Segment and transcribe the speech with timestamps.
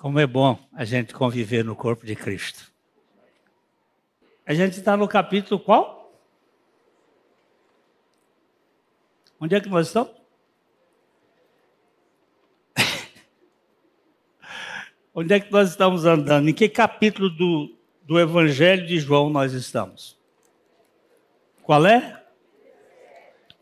[0.00, 2.72] Como é bom a gente conviver no corpo de Cristo.
[4.46, 6.10] A gente está no capítulo qual?
[9.38, 10.14] Onde é que nós estamos?
[15.14, 16.48] Onde é que nós estamos andando?
[16.48, 20.18] Em que capítulo do, do Evangelho de João nós estamos?
[21.62, 22.24] Qual é?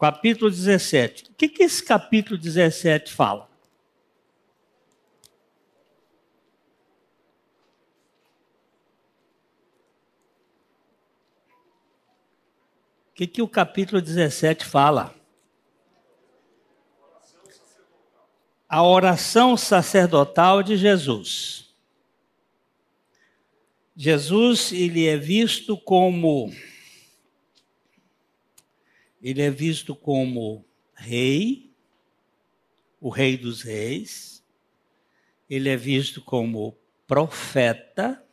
[0.00, 1.32] Capítulo 17.
[1.32, 3.47] O que, que esse capítulo 17 fala?
[13.18, 15.12] Que, que o capítulo 17 fala?
[18.68, 21.74] A oração sacerdotal de Jesus.
[23.96, 26.52] Jesus, ele é visto como
[29.20, 30.64] ele é visto como
[30.94, 31.74] rei,
[33.00, 34.46] o rei dos reis.
[35.50, 38.24] Ele é visto como profeta.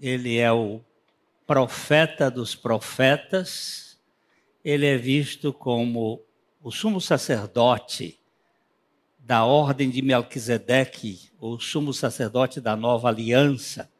[0.00, 0.82] Ele é o
[1.46, 3.98] profeta dos profetas,
[4.64, 6.24] ele é visto como
[6.60, 8.18] o sumo sacerdote
[9.18, 13.90] da ordem de Melquisedeque, o sumo sacerdote da nova aliança.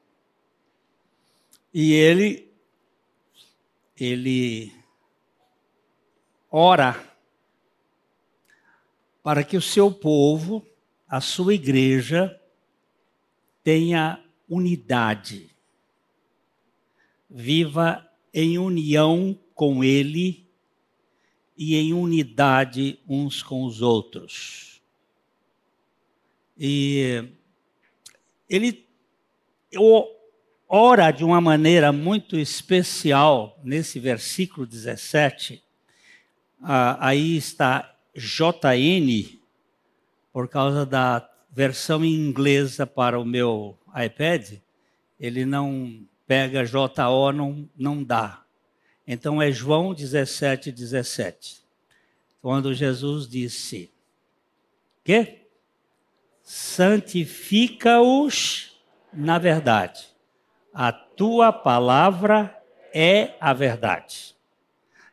[1.73, 2.53] E ele
[3.99, 4.73] ele
[6.51, 7.03] ora
[9.23, 10.67] para que o seu povo,
[11.09, 12.39] a sua igreja
[13.65, 15.56] tenha unidade
[17.39, 20.49] viva em união com Ele
[21.55, 24.81] e em unidade uns com os outros.
[26.57, 27.29] E
[28.49, 28.87] ele
[30.67, 35.63] ora de uma maneira muito especial nesse versículo 17.
[36.63, 39.39] Ah, aí está JN,
[40.33, 44.55] por causa da versão inglesa para o meu iPad,
[45.21, 48.43] ele não pega JO, não, não dá.
[49.07, 51.63] Então é João 17, 17.
[52.43, 53.93] Quando Jesus disse:
[55.05, 55.43] que?
[56.43, 58.77] Santifica-os
[59.13, 60.09] na verdade.
[60.75, 62.61] A tua palavra
[62.93, 64.35] é a verdade.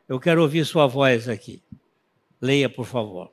[0.08, 1.62] Eu quero ouvir sua voz aqui.
[2.40, 3.30] Leia, por favor.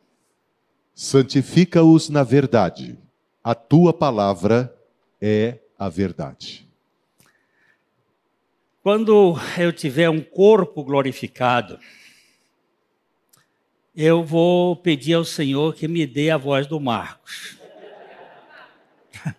[0.94, 2.98] Santifica-os na verdade.
[3.44, 4.72] A tua palavra
[5.20, 6.71] é a verdade.
[8.84, 11.78] Quando eu tiver um corpo glorificado,
[13.96, 17.60] eu vou pedir ao Senhor que me dê a voz do Marcos.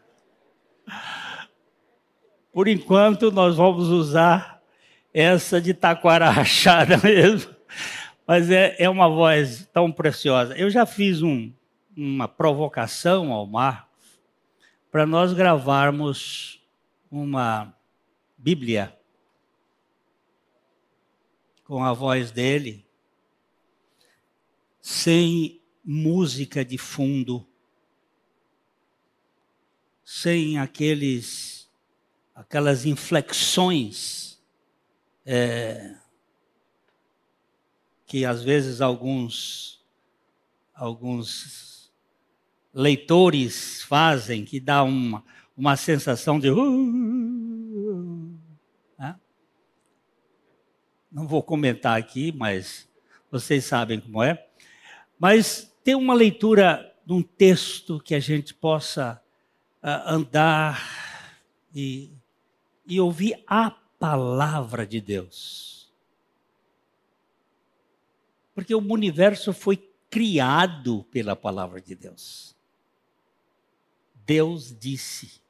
[2.52, 4.62] Por enquanto, nós vamos usar
[5.12, 7.52] essa de taquara rachada mesmo,
[8.24, 10.56] mas é, é uma voz tão preciosa.
[10.56, 11.52] Eu já fiz um,
[11.96, 14.20] uma provocação ao Marcos
[14.88, 16.62] para nós gravarmos
[17.10, 17.74] uma
[18.38, 18.96] Bíblia
[21.64, 22.84] com a voz dele,
[24.80, 27.46] sem música de fundo,
[30.04, 31.70] sem aqueles,
[32.34, 34.40] aquelas inflexões
[35.24, 35.94] é,
[38.06, 39.82] que às vezes alguns,
[40.74, 41.90] alguns
[42.74, 45.24] leitores fazem, que dá uma,
[45.56, 46.50] uma sensação de.
[46.50, 47.31] Uh,
[51.12, 52.88] não vou comentar aqui, mas
[53.30, 54.46] vocês sabem como é.
[55.18, 59.22] Mas tem uma leitura de um texto que a gente possa
[59.82, 61.38] uh, andar
[61.74, 62.10] e,
[62.86, 65.92] e ouvir a palavra de Deus.
[68.54, 69.76] Porque o universo foi
[70.10, 72.56] criado pela palavra de Deus.
[74.24, 75.42] Deus disse.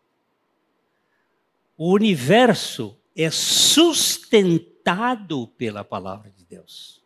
[1.76, 7.00] O universo é sustentado orientado pela palavra de Deus.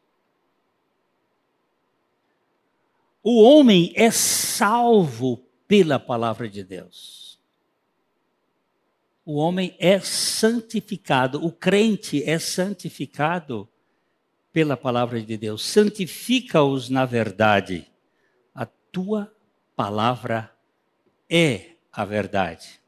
[3.23, 7.39] O homem é salvo pela palavra de Deus.
[9.25, 13.69] O homem é santificado, o crente é santificado
[14.53, 15.65] pela palavra de Deus.
[15.65, 17.91] Santifica-os na verdade.
[18.55, 19.35] A tua
[19.75, 20.51] palavra
[21.29, 22.81] é a verdade.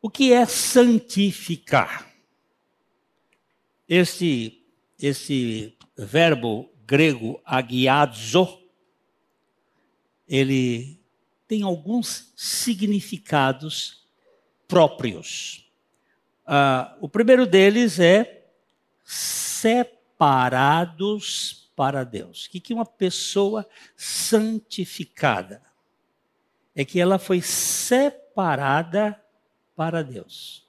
[0.00, 2.11] O que é santificar?
[3.92, 4.64] Esse,
[4.98, 8.62] esse verbo grego agiadzo,
[10.26, 11.00] ele
[11.46, 14.08] tem alguns significados
[14.66, 15.70] próprios.
[16.46, 18.46] Uh, o primeiro deles é
[19.04, 20.50] separados
[21.76, 22.46] para Deus.
[22.46, 25.60] O que é uma pessoa santificada?
[26.74, 29.20] é que ela foi separada
[29.76, 30.61] para Deus.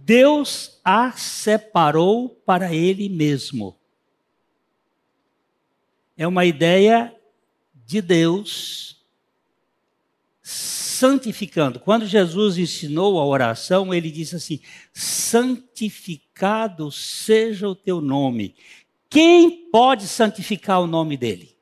[0.00, 3.78] Deus a separou para Ele mesmo.
[6.16, 7.14] É uma ideia
[7.86, 9.04] de Deus
[10.42, 11.80] santificando.
[11.80, 14.60] Quando Jesus ensinou a oração, ele disse assim:
[14.92, 18.54] santificado seja o teu nome.
[19.10, 21.56] Quem pode santificar o nome dele?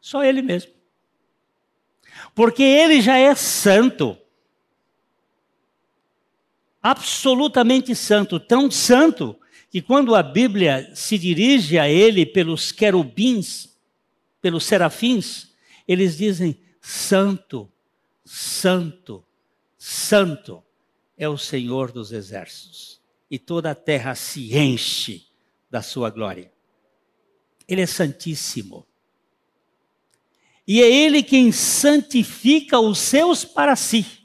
[0.00, 0.72] Só ele mesmo.
[2.34, 4.16] Porque ele já é santo.
[6.82, 9.38] Absolutamente santo, tão santo
[9.70, 13.76] que quando a Bíblia se dirige a ele pelos querubins,
[14.40, 15.48] pelos serafins,
[15.86, 17.70] eles dizem: Santo,
[18.24, 19.24] Santo,
[19.76, 20.62] Santo
[21.16, 23.00] é o Senhor dos exércitos,
[23.30, 25.26] e toda a terra se enche
[25.70, 26.52] da sua glória.
[27.66, 28.86] Ele é santíssimo.
[30.66, 34.17] E é Ele quem santifica os seus para si.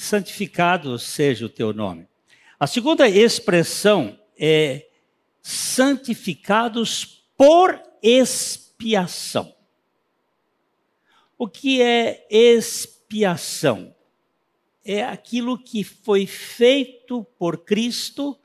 [0.00, 2.08] Santificado seja o teu nome.
[2.58, 4.88] A segunda expressão é
[5.42, 9.54] santificados por expiação.
[11.36, 13.94] O que é expiação?
[14.82, 18.40] É aquilo que foi feito por Cristo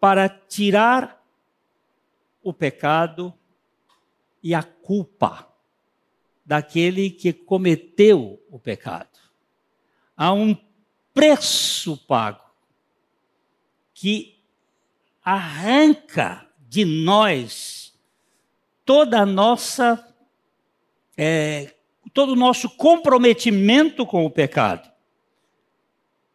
[0.00, 1.22] para tirar
[2.42, 3.34] o pecado
[4.42, 5.54] e a culpa
[6.46, 9.18] daquele que cometeu o pecado.
[10.16, 10.56] Há um
[11.14, 12.44] preço pago
[13.94, 14.36] que
[15.24, 17.94] arranca de nós
[18.84, 20.06] toda a nossa
[21.16, 21.72] é,
[22.12, 24.92] todo o nosso comprometimento com o pecado.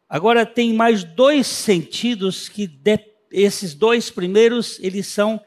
[0.07, 2.99] Agora tem mais dois sentidos que de,
[3.29, 5.39] esses dois primeiros eles são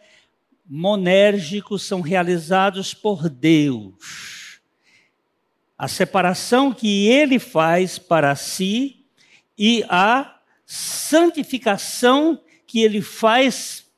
[0.64, 4.60] monérgicos, são realizados por Deus.
[5.76, 9.01] A separação que ele faz para si
[9.64, 13.88] e a santificação que ele faz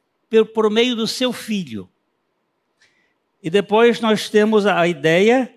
[0.52, 1.88] por, meio do seu filho.
[3.42, 5.50] E depois nós temos a ideia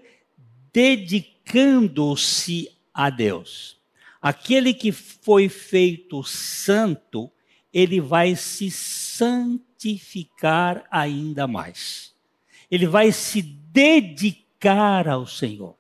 [0.72, 3.78] dedicando-se a Deus.
[4.22, 7.30] Aquele que foi feito santo,
[7.74, 12.16] ele vai se santificar ainda mais.
[12.72, 15.76] Ele vai se dedicar ao Senhor.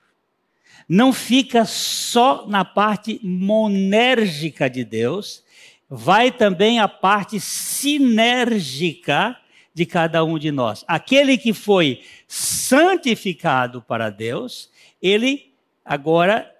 [0.87, 5.43] Não fica só na parte monérgica de Deus,
[5.89, 9.37] vai também a parte sinérgica
[9.73, 10.83] de cada um de nós.
[10.87, 14.69] Aquele que foi santificado para Deus,
[15.01, 15.53] ele
[15.85, 16.51] agora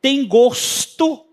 [0.00, 1.24] tem gosto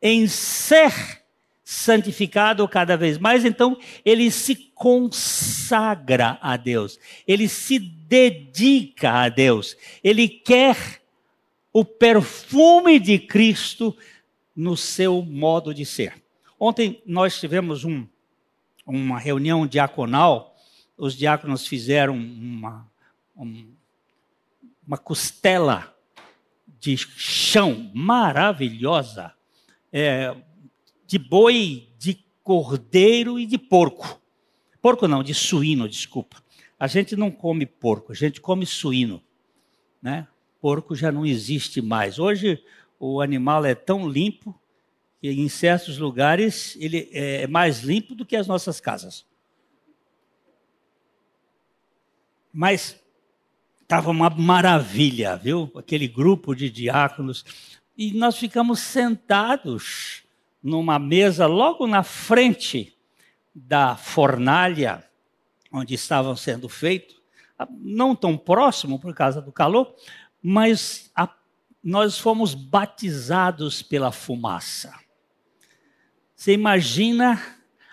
[0.00, 1.22] em ser
[1.64, 9.76] santificado cada vez mais, então ele se consagra a Deus, ele se dedica a Deus,
[10.04, 11.00] ele quer
[11.78, 13.94] o perfume de Cristo
[14.56, 16.14] no seu modo de ser.
[16.58, 18.06] Ontem nós tivemos um,
[18.86, 20.56] uma reunião diaconal,
[20.96, 22.90] os diáconos fizeram uma,
[23.36, 23.74] um,
[24.86, 25.94] uma costela
[26.80, 29.34] de chão maravilhosa,
[29.92, 30.34] é,
[31.06, 34.18] de boi, de cordeiro e de porco.
[34.80, 36.42] Porco não, de suíno, desculpa.
[36.80, 39.22] A gente não come porco, a gente come suíno.
[40.00, 40.26] Né?
[40.60, 42.18] Porco já não existe mais.
[42.18, 42.62] Hoje
[42.98, 44.58] o animal é tão limpo
[45.20, 49.26] que em certos lugares ele é mais limpo do que as nossas casas.
[52.52, 52.98] Mas
[53.86, 55.70] Estava uma maravilha, viu?
[55.76, 57.44] Aquele grupo de diáconos.
[57.96, 60.24] E nós ficamos sentados
[60.60, 62.92] numa mesa logo na frente
[63.54, 65.04] da fornalha
[65.72, 67.14] onde estavam sendo feitos,
[67.78, 69.94] não tão próximo por causa do calor,
[70.48, 71.28] mas a,
[71.82, 74.94] nós fomos batizados pela fumaça.
[76.36, 77.42] Você imagina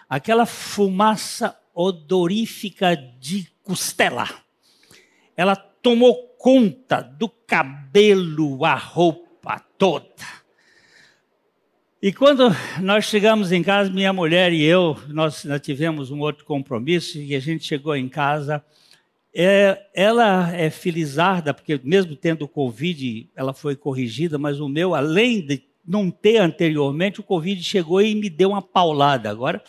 [0.07, 4.29] aquela fumaça odorífica de costela.
[5.35, 10.23] Ela tomou conta do cabelo, a roupa toda.
[11.99, 16.45] E quando nós chegamos em casa, minha mulher e eu, nós, nós tivemos um outro
[16.45, 18.63] compromisso e a gente chegou em casa.
[19.35, 25.41] É, ela é filizarda, porque mesmo tendo Covid, ela foi corrigida, mas o meu, além
[25.41, 29.29] de não ter anteriormente, o Covid chegou e me deu uma paulada.
[29.29, 29.63] Agora,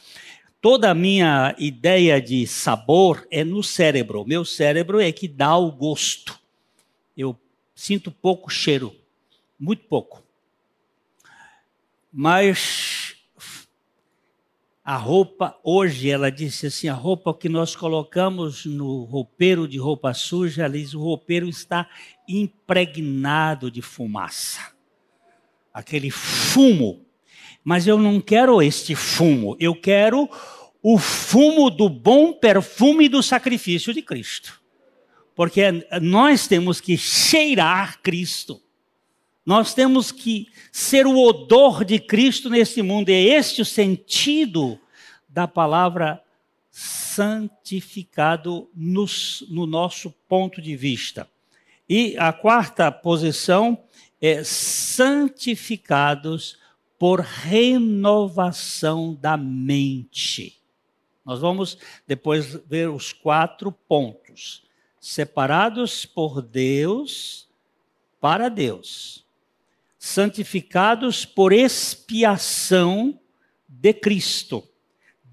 [0.60, 4.22] toda a minha ideia de sabor é no cérebro.
[4.22, 6.38] O meu cérebro é que dá o gosto.
[7.16, 7.36] Eu
[7.74, 8.94] sinto pouco cheiro,
[9.58, 10.22] muito pouco.
[12.12, 12.93] Mas
[14.84, 20.12] a roupa, hoje ela disse assim: a roupa que nós colocamos no roupeiro de roupa
[20.12, 21.88] suja, ela diz, o roupeiro está
[22.28, 24.74] impregnado de fumaça.
[25.72, 27.02] Aquele fumo.
[27.64, 30.28] Mas eu não quero este fumo, eu quero
[30.82, 34.60] o fumo do bom perfume do sacrifício de Cristo.
[35.34, 35.62] Porque
[36.02, 38.60] nós temos que cheirar Cristo.
[39.44, 43.10] Nós temos que ser o odor de Cristo nesse mundo.
[43.10, 44.80] É este o sentido
[45.28, 46.24] da palavra
[46.70, 49.04] santificado no,
[49.50, 51.28] no nosso ponto de vista.
[51.86, 53.84] E a quarta posição
[54.20, 56.58] é santificados
[56.98, 60.58] por renovação da mente.
[61.22, 64.64] Nós vamos depois ver os quatro pontos.
[64.98, 67.46] Separados por Deus,
[68.18, 69.23] para Deus
[70.04, 73.18] santificados por expiação
[73.66, 74.62] de Cristo,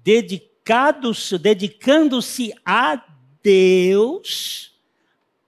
[0.02, 3.04] dedicados, dedicando-se a
[3.42, 4.72] Deus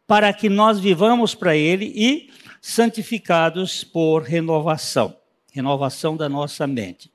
[0.06, 5.16] para que nós vivamos para Ele e santificados por renovação,
[5.50, 7.10] renovação da nossa mente.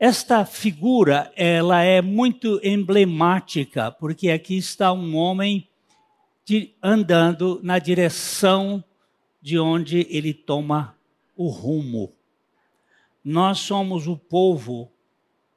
[0.00, 5.68] Esta figura, ela é muito emblemática, porque aqui está um homem
[6.44, 8.82] de, andando na direção
[9.40, 11.00] de onde ele toma
[11.36, 12.12] o rumo.
[13.24, 14.92] Nós somos o povo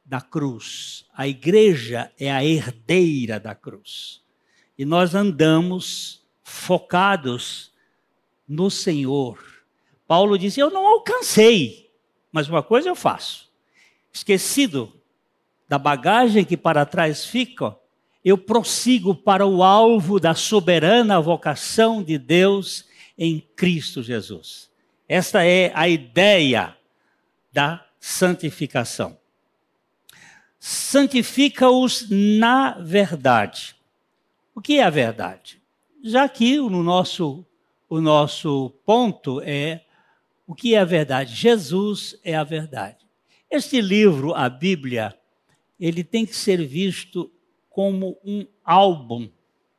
[0.05, 1.05] da cruz.
[1.13, 4.21] A igreja é a herdeira da cruz.
[4.77, 7.71] E nós andamos focados
[8.47, 9.39] no Senhor.
[10.07, 11.91] Paulo disse: Eu não alcancei,
[12.31, 13.49] mas uma coisa eu faço.
[14.13, 14.93] Esquecido
[15.67, 17.75] da bagagem que para trás fica,
[18.23, 22.85] eu prossigo para o alvo da soberana vocação de Deus
[23.17, 24.69] em Cristo Jesus.
[25.07, 26.75] Esta é a ideia
[27.53, 29.17] da santificação.
[30.59, 33.75] Santifica-os na verdade.
[34.53, 35.61] O que é a verdade?
[36.03, 37.45] Já que no nosso,
[37.87, 39.81] o nosso ponto é
[40.47, 41.35] o que é a verdade?
[41.35, 43.05] Jesus é a verdade.
[43.49, 45.17] Este livro, a Bíblia,
[45.79, 47.31] ele tem que ser visto
[47.69, 49.29] como um álbum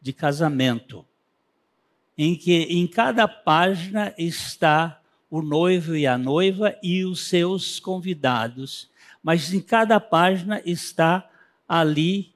[0.01, 1.05] de casamento,
[2.17, 8.89] em que em cada página está o noivo e a noiva e os seus convidados.
[9.23, 11.29] Mas em cada página está
[11.69, 12.33] ali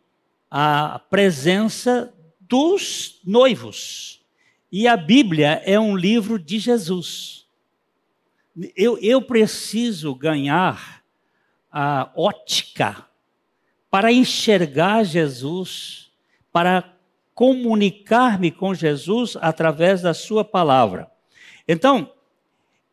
[0.51, 4.21] a presença dos noivos.
[4.73, 7.47] E a Bíblia é um livro de Jesus.
[8.77, 11.03] Eu, eu preciso ganhar
[11.71, 13.07] a ótica
[13.91, 16.11] para enxergar Jesus,
[16.53, 16.93] para
[17.35, 21.11] comunicar-me com Jesus através da Sua palavra.
[21.67, 22.13] Então,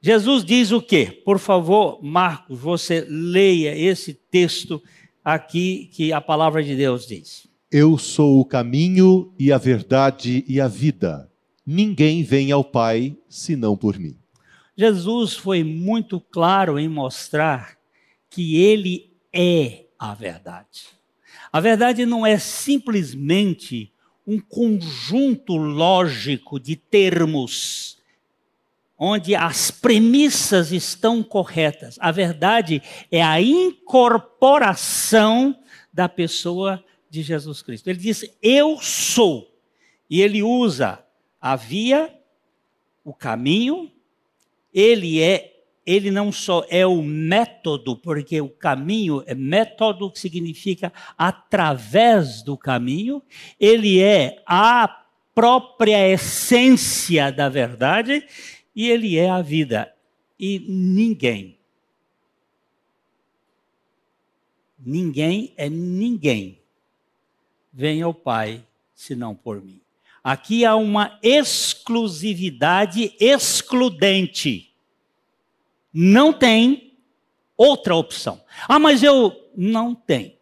[0.07, 1.21] Jesus diz o quê?
[1.25, 4.81] Por favor, Marcos, você leia esse texto
[5.21, 7.45] aqui que a palavra de Deus diz.
[7.69, 11.29] Eu sou o caminho e a verdade e a vida.
[11.65, 14.15] Ninguém vem ao Pai senão por mim.
[14.77, 17.77] Jesus foi muito claro em mostrar
[18.29, 20.83] que ele é a verdade.
[21.51, 23.91] A verdade não é simplesmente
[24.25, 27.96] um conjunto lógico de termos
[28.97, 31.97] onde as premissas estão corretas.
[31.99, 35.55] A verdade é a incorporação
[35.93, 37.89] da pessoa de Jesus Cristo.
[37.89, 39.53] Ele diz: Eu sou.
[40.09, 41.03] E ele usa
[41.39, 42.11] a via,
[43.03, 43.91] o caminho,
[44.73, 45.53] ele é
[45.85, 52.57] ele não só é o método, porque o caminho é método que significa através do
[52.57, 53.23] caminho,
[53.57, 58.21] ele é a própria essência da verdade
[58.77, 59.91] e Ele é a vida.
[60.39, 61.57] E ninguém,
[64.77, 66.61] ninguém é ninguém,
[67.73, 69.81] vem ao Pai senão por mim.
[70.23, 74.71] Aqui há uma exclusividade excludente.
[75.91, 76.93] Não tem
[77.55, 78.43] outra opção.
[78.67, 80.33] Ah, mas eu não tenho.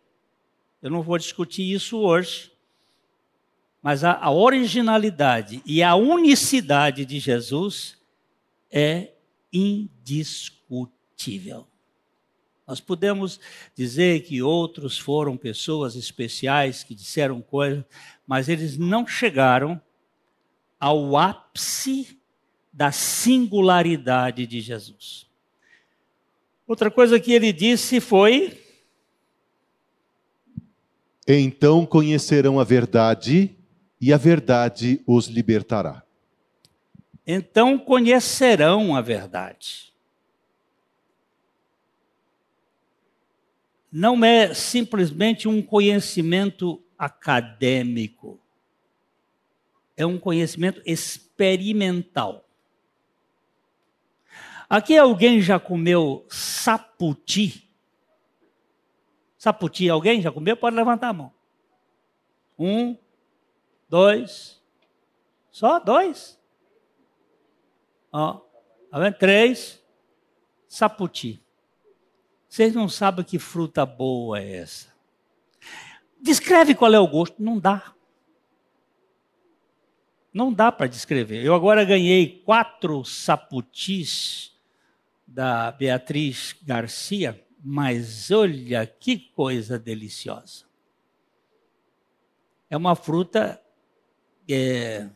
[0.82, 2.52] Eu não vou discutir isso hoje.
[3.82, 7.96] Mas a, a originalidade e a unicidade de Jesus
[8.72, 9.12] é
[9.52, 11.68] indiscutível.
[12.68, 13.40] Nós podemos
[13.76, 17.84] dizer que outros foram pessoas especiais que disseram coisas,
[18.26, 19.80] mas eles não chegaram
[20.80, 22.20] ao ápice
[22.74, 25.28] da singularidade de Jesus.
[26.68, 28.60] Outra coisa que ele disse foi:
[31.28, 33.56] Então conhecerão a verdade,
[34.02, 36.05] e a verdade os libertará
[37.26, 39.96] então conhecerão a verdade.
[43.98, 48.38] não é simplesmente um conhecimento acadêmico.
[49.96, 52.46] É um conhecimento experimental.
[54.70, 57.72] Aqui alguém já comeu saputi?
[59.38, 60.58] Saputi, alguém já comeu?
[60.58, 61.34] Pode levantar a mão.
[62.60, 62.98] Um,
[63.88, 64.62] dois,
[65.50, 66.38] só dois.
[68.18, 68.40] Ó,
[68.90, 69.18] tá vendo?
[69.18, 69.84] Três,
[70.70, 71.44] saputi.
[72.48, 74.96] Vocês não sabem que fruta boa é essa.
[76.22, 77.44] Descreve qual é o gosto.
[77.44, 77.94] Não dá.
[80.34, 81.44] Não dá para descrever.
[81.44, 84.58] Eu agora ganhei quatro saputis
[85.28, 90.64] da Beatriz Garcia, mas olha que coisa deliciosa.
[92.70, 93.62] É uma fruta
[94.48, 95.10] é,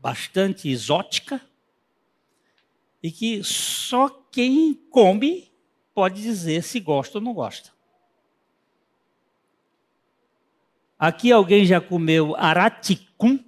[0.00, 1.38] bastante exótica
[3.06, 5.48] e que só quem come
[5.94, 7.70] pode dizer se gosta ou não gosta.
[10.98, 13.38] Aqui alguém já comeu araticum?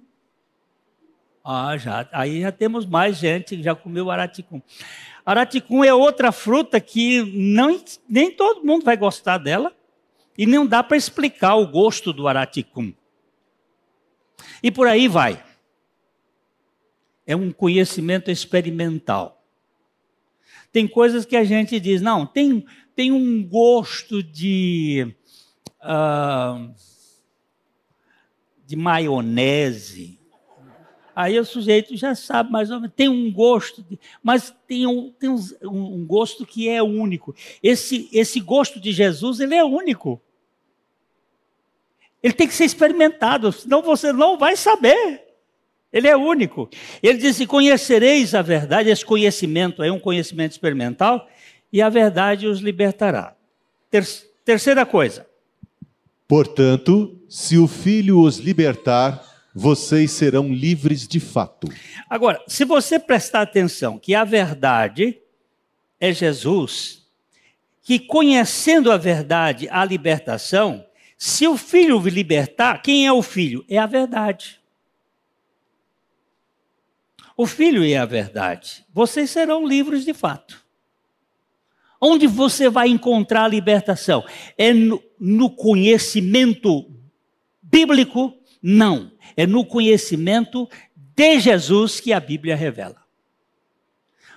[1.43, 2.07] Ah, já.
[2.13, 4.61] Aí já temos mais gente que já comeu araticum.
[5.25, 9.75] Araticum é outra fruta que não, nem todo mundo vai gostar dela
[10.37, 12.93] e não dá para explicar o gosto do araticum.
[14.63, 15.43] E por aí vai.
[17.27, 19.35] É um conhecimento experimental.
[20.71, 25.13] Tem coisas que a gente diz, não, tem, tem um gosto de.
[25.81, 26.73] Uh,
[28.69, 30.19] de maionese.
[31.15, 33.83] Aí o sujeito já sabe mais ou menos, tem um gosto,
[34.21, 37.35] mas tem um, tem um, um gosto que é único.
[37.63, 40.21] Esse, esse gosto de Jesus, ele é único.
[42.21, 45.28] Ele tem que ser experimentado, senão você não vai saber.
[45.91, 46.69] Ele é único.
[47.01, 51.27] Ele diz: assim, conhecereis a verdade, esse conhecimento é um conhecimento experimental,
[51.71, 53.35] e a verdade os libertará.
[53.89, 54.05] Ter
[54.45, 55.25] terceira coisa.
[56.27, 61.67] Portanto, se o Filho os libertar, vocês serão livres de fato.
[62.09, 65.19] Agora, se você prestar atenção que a verdade
[65.99, 67.03] é Jesus,
[67.81, 70.85] que conhecendo a verdade, a libertação,
[71.17, 73.65] se o filho libertar, quem é o filho?
[73.67, 74.58] É a verdade.
[77.41, 78.85] O filho é a verdade.
[78.93, 80.61] Vocês serão livres de fato.
[82.01, 84.25] Onde você vai encontrar a libertação?
[84.57, 86.91] É no, no conhecimento
[87.61, 88.37] bíblico?
[88.61, 93.01] Não é no conhecimento de Jesus que a Bíblia revela.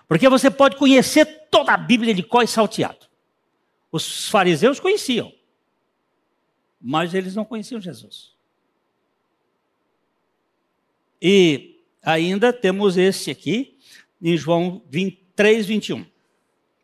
[0.06, 3.08] Porque você pode conhecer toda a Bíblia de có e salteado.
[3.90, 5.32] Os fariseus conheciam,
[6.80, 8.30] mas eles não conheciam Jesus.
[11.20, 11.71] E
[12.02, 13.78] ainda temos esse aqui,
[14.20, 16.04] em João 23, 21.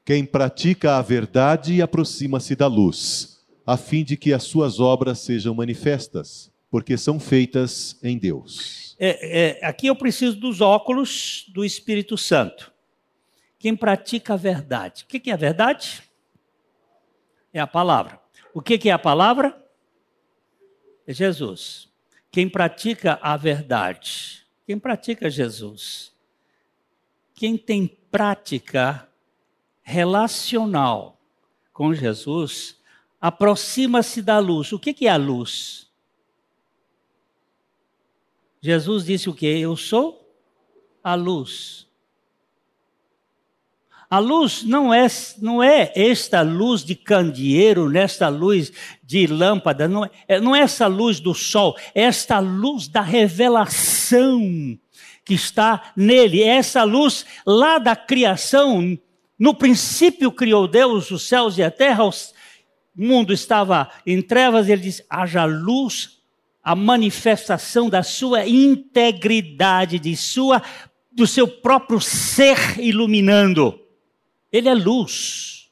[0.04, 5.54] Quem pratica a verdade aproxima-se da luz, a fim de que as suas obras sejam
[5.54, 8.96] manifestas porque são feitas em Deus.
[8.98, 12.72] É, é, aqui eu preciso dos óculos do Espírito Santo.
[13.58, 15.04] Quem pratica a verdade.
[15.04, 16.02] O que, é a verdade?
[17.52, 18.20] É a palavra.
[18.54, 19.56] O que, que é a palavra?
[21.06, 21.88] É Jesus.
[22.30, 24.46] Quem pratica a verdade.
[24.68, 26.12] Quem pratica Jesus.
[27.34, 29.08] Quem tem prática
[29.80, 31.18] relacional
[31.72, 32.78] com Jesus,
[33.18, 34.70] aproxima-se da luz.
[34.70, 35.90] O que, é a luz?
[38.60, 39.46] Jesus disse o que?
[39.46, 40.30] Eu sou
[41.02, 41.87] a luz.
[44.10, 45.06] A luz não é,
[45.38, 50.60] não é esta luz de candeeiro, nesta luz de lâmpada, não é, é, não é
[50.60, 54.40] essa luz do sol, é esta luz da revelação
[55.26, 58.98] que está nele, é essa luz lá da criação.
[59.38, 62.12] No princípio criou Deus os céus e a terra, o
[62.96, 66.18] mundo estava em trevas, ele diz: haja luz,
[66.64, 70.62] a manifestação da sua integridade, de sua
[71.12, 73.87] do seu próprio ser iluminando.
[74.52, 75.68] Ele é luz.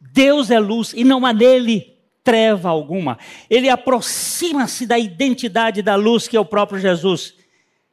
[0.00, 3.18] Deus é luz e não há nele treva alguma.
[3.48, 7.34] Ele aproxima-se da identidade da luz que é o próprio Jesus,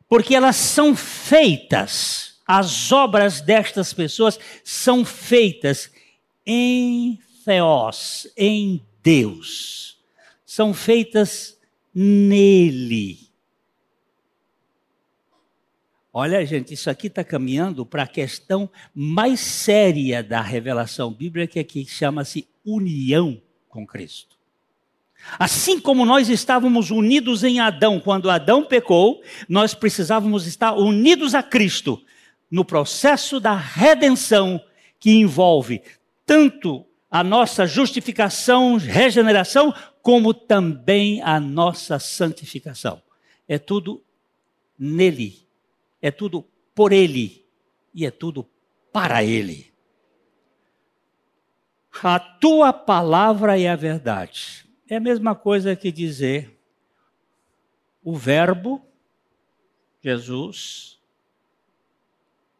[0.09, 5.89] porque elas são feitas, as obras destas pessoas são feitas
[6.45, 9.97] em Theos, em Deus.
[10.45, 11.57] São feitas
[11.93, 13.24] nele.
[16.17, 21.85] Olha, gente, isso aqui está caminhando para a questão mais séria da revelação bíblica, que
[21.85, 24.37] chama-se união com Cristo.
[25.37, 31.43] Assim como nós estávamos unidos em Adão, quando Adão pecou, nós precisávamos estar unidos a
[31.43, 32.01] Cristo
[32.49, 34.63] no processo da redenção
[34.97, 35.81] que envolve
[36.25, 43.01] tanto a nossa justificação, regeneração, como também a nossa santificação.
[43.49, 44.01] É tudo
[44.79, 45.44] nele,
[46.05, 46.43] é tudo
[46.75, 47.43] por ele
[47.91, 48.47] e é tudo
[48.93, 49.73] para ele.
[52.03, 54.69] A tua palavra é a verdade.
[54.87, 56.61] É a mesma coisa que dizer
[58.03, 58.85] o Verbo,
[59.99, 61.01] Jesus,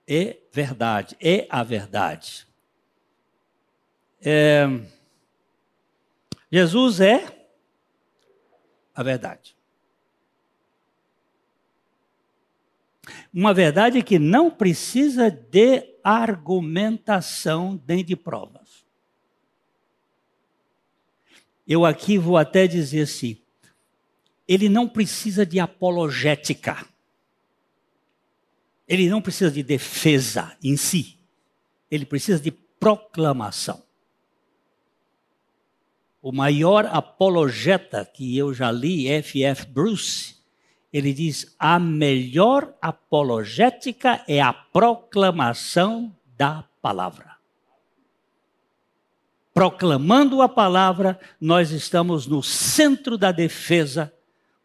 [0.07, 2.47] é verdade, é a verdade.
[4.23, 4.65] É,
[6.51, 7.47] Jesus é
[8.95, 9.54] a verdade.
[13.33, 18.85] Uma verdade que não precisa de argumentação nem de provas.
[21.67, 23.37] Eu aqui vou até dizer assim:
[24.47, 26.85] ele não precisa de apologética.
[28.87, 31.17] Ele não precisa de defesa em si.
[31.89, 33.83] Ele precisa de proclamação.
[36.21, 39.65] O maior apologeta que eu já li, F.F.
[39.67, 40.34] Bruce,
[40.97, 47.35] ele diz: a melhor apologética é a proclamação da palavra.
[49.53, 54.13] Proclamando a palavra, nós estamos no centro da defesa,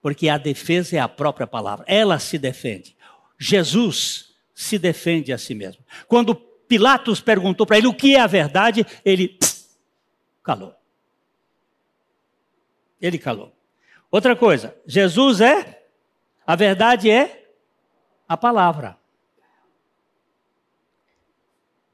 [0.01, 2.97] porque a defesa é a própria palavra, ela se defende.
[3.37, 5.85] Jesus se defende a si mesmo.
[6.07, 9.37] Quando Pilatos perguntou para ele o que é a verdade, ele
[10.45, 10.77] calou.
[13.01, 13.53] Ele calou.
[14.13, 15.80] Outra coisa, Jesus é,
[16.51, 17.45] a verdade é
[18.27, 18.99] a palavra.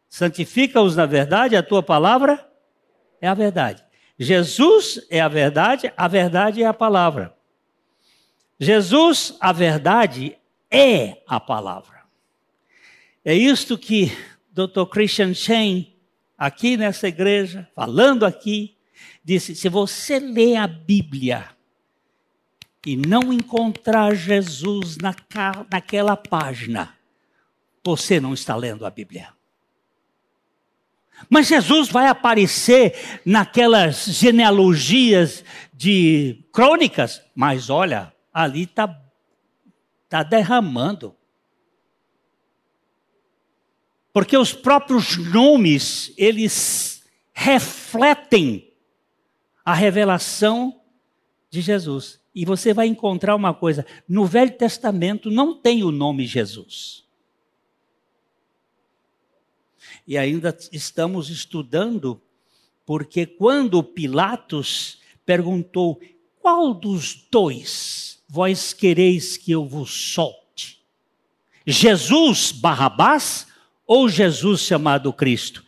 [0.08, 2.50] Santifica-os na verdade, a tua palavra
[3.20, 3.84] é a verdade.
[4.18, 7.36] Jesus é a verdade, a verdade é a palavra.
[8.58, 10.38] Jesus, a verdade,
[10.70, 12.04] é a palavra.
[13.22, 14.10] É isto que
[14.52, 14.86] Dr.
[14.90, 15.94] Christian Shane,
[16.38, 18.74] aqui nessa igreja, falando aqui,
[19.22, 21.54] disse: se você lê a Bíblia
[22.86, 25.12] e não encontrar Jesus na,
[25.70, 26.96] naquela página,
[27.84, 29.34] você não está lendo a Bíblia.
[31.28, 39.02] Mas Jesus vai aparecer naquelas genealogias de crônicas, mas olha, ali está
[40.06, 41.16] está derramando.
[44.12, 48.72] Porque os próprios nomes, eles refletem
[49.64, 50.80] a revelação
[51.50, 52.20] de Jesus.
[52.36, 57.02] E você vai encontrar uma coisa: no Velho Testamento não tem o nome Jesus.
[60.06, 62.20] E ainda estamos estudando,
[62.84, 65.98] porque quando Pilatos perguntou
[66.38, 70.84] qual dos dois vós quereis que eu vos solte?
[71.66, 73.46] Jesus Barrabás
[73.86, 75.64] ou Jesus chamado Cristo?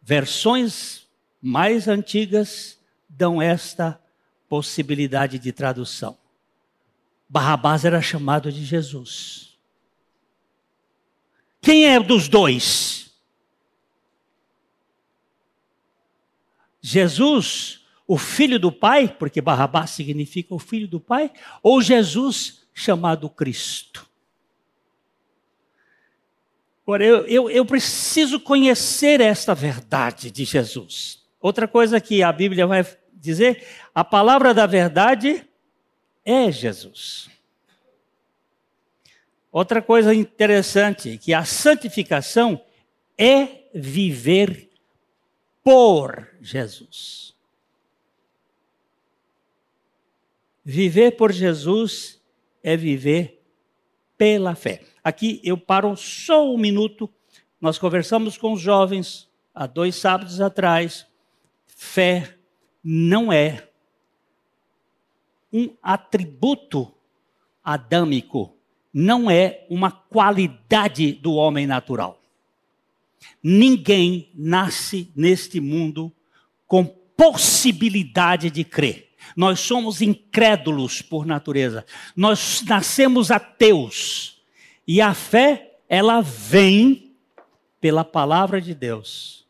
[0.00, 1.04] Versões
[1.42, 4.00] mais antigas dão esta
[4.48, 6.16] possibilidade de tradução.
[7.28, 9.56] Barrabás era chamado de Jesus.
[11.60, 13.10] Quem é dos dois?
[16.80, 21.32] Jesus o filho do Pai, porque Barrabás significa o filho do Pai,
[21.62, 24.06] ou Jesus chamado Cristo.
[26.84, 31.20] Agora, eu, eu, eu preciso conhecer esta verdade de Jesus.
[31.40, 32.84] Outra coisa que a Bíblia vai
[33.26, 35.46] dizer, a palavra da verdade
[36.24, 37.28] é Jesus.
[39.52, 42.62] Outra coisa interessante, que a santificação
[43.16, 44.70] é viver
[45.62, 47.34] por Jesus.
[50.64, 52.20] Viver por Jesus
[52.62, 53.42] é viver
[54.18, 54.82] pela fé.
[55.02, 57.08] Aqui eu paro só um minuto.
[57.60, 61.06] Nós conversamos com os jovens há dois sábados atrás.
[61.66, 62.35] Fé
[62.88, 63.66] não é
[65.52, 66.94] um atributo
[67.64, 68.56] adâmico,
[68.94, 72.22] não é uma qualidade do homem natural.
[73.42, 76.12] Ninguém nasce neste mundo
[76.68, 79.10] com possibilidade de crer.
[79.36, 81.84] Nós somos incrédulos por natureza.
[82.14, 84.40] Nós nascemos ateus.
[84.86, 87.16] E a fé, ela vem
[87.80, 89.44] pela palavra de Deus.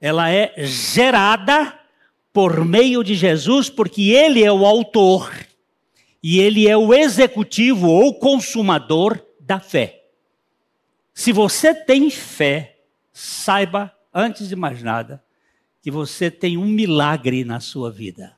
[0.00, 1.85] Ela é gerada
[2.36, 5.32] por meio de Jesus, porque ele é o autor
[6.22, 10.04] e ele é o executivo ou consumador da fé.
[11.14, 15.24] Se você tem fé, saiba, antes de mais nada,
[15.80, 18.36] que você tem um milagre na sua vida.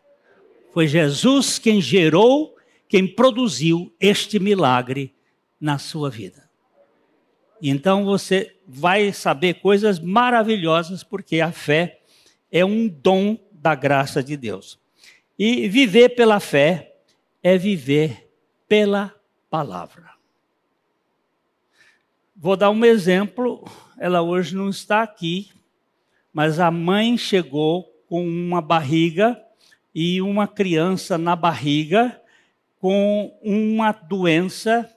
[0.72, 2.54] Foi Jesus quem gerou,
[2.88, 5.12] quem produziu este milagre
[5.60, 6.48] na sua vida.
[7.60, 11.98] Então você vai saber coisas maravilhosas, porque a fé
[12.52, 14.78] é um dom da graça de Deus.
[15.38, 16.96] E viver pela fé
[17.42, 18.30] é viver
[18.66, 19.14] pela
[19.50, 20.10] palavra.
[22.36, 23.64] Vou dar um exemplo,
[23.98, 25.50] ela hoje não está aqui,
[26.32, 29.40] mas a mãe chegou com uma barriga
[29.94, 32.20] e uma criança na barriga
[32.78, 34.88] com uma doença.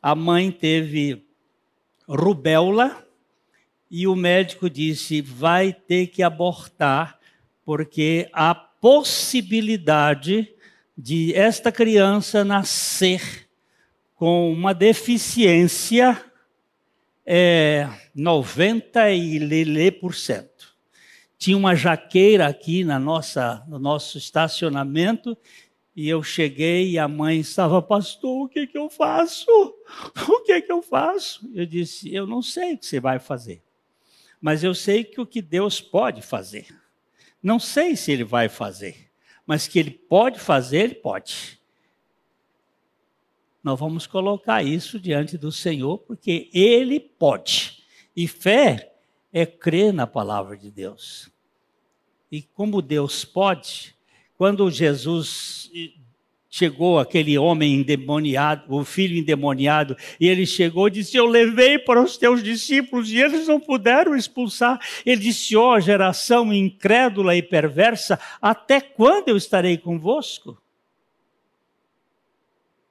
[0.00, 1.26] A mãe teve
[2.08, 3.04] rubéola
[3.90, 7.13] e o médico disse: vai ter que abortar,
[7.64, 10.52] porque há possibilidade
[10.96, 13.48] de esta criança nascer
[14.14, 16.22] com uma deficiência
[17.26, 20.74] é, 90 e por cento.
[21.38, 25.36] Tinha uma jaqueira aqui na nossa, no nosso estacionamento
[25.96, 29.46] e eu cheguei e a mãe estava, pastor, o que, que eu faço?
[30.28, 31.48] O que, que eu faço?
[31.54, 33.62] Eu disse, eu não sei o que você vai fazer,
[34.40, 36.66] mas eu sei que o que Deus pode fazer.
[37.44, 39.10] Não sei se Ele vai fazer,
[39.46, 41.60] mas que Ele pode fazer, Ele pode.
[43.62, 47.84] Nós vamos colocar isso diante do Senhor, porque Ele pode.
[48.16, 48.94] E fé
[49.30, 51.30] é crer na palavra de Deus.
[52.32, 53.94] E como Deus pode,
[54.38, 55.70] quando Jesus
[56.56, 62.00] chegou aquele homem endemoniado, o filho endemoniado, e ele chegou e disse: Eu levei para
[62.00, 64.78] os teus discípulos e eles não puderam expulsar.
[65.04, 70.56] Ele disse: Ó oh, geração incrédula e perversa, até quando eu estarei convosco?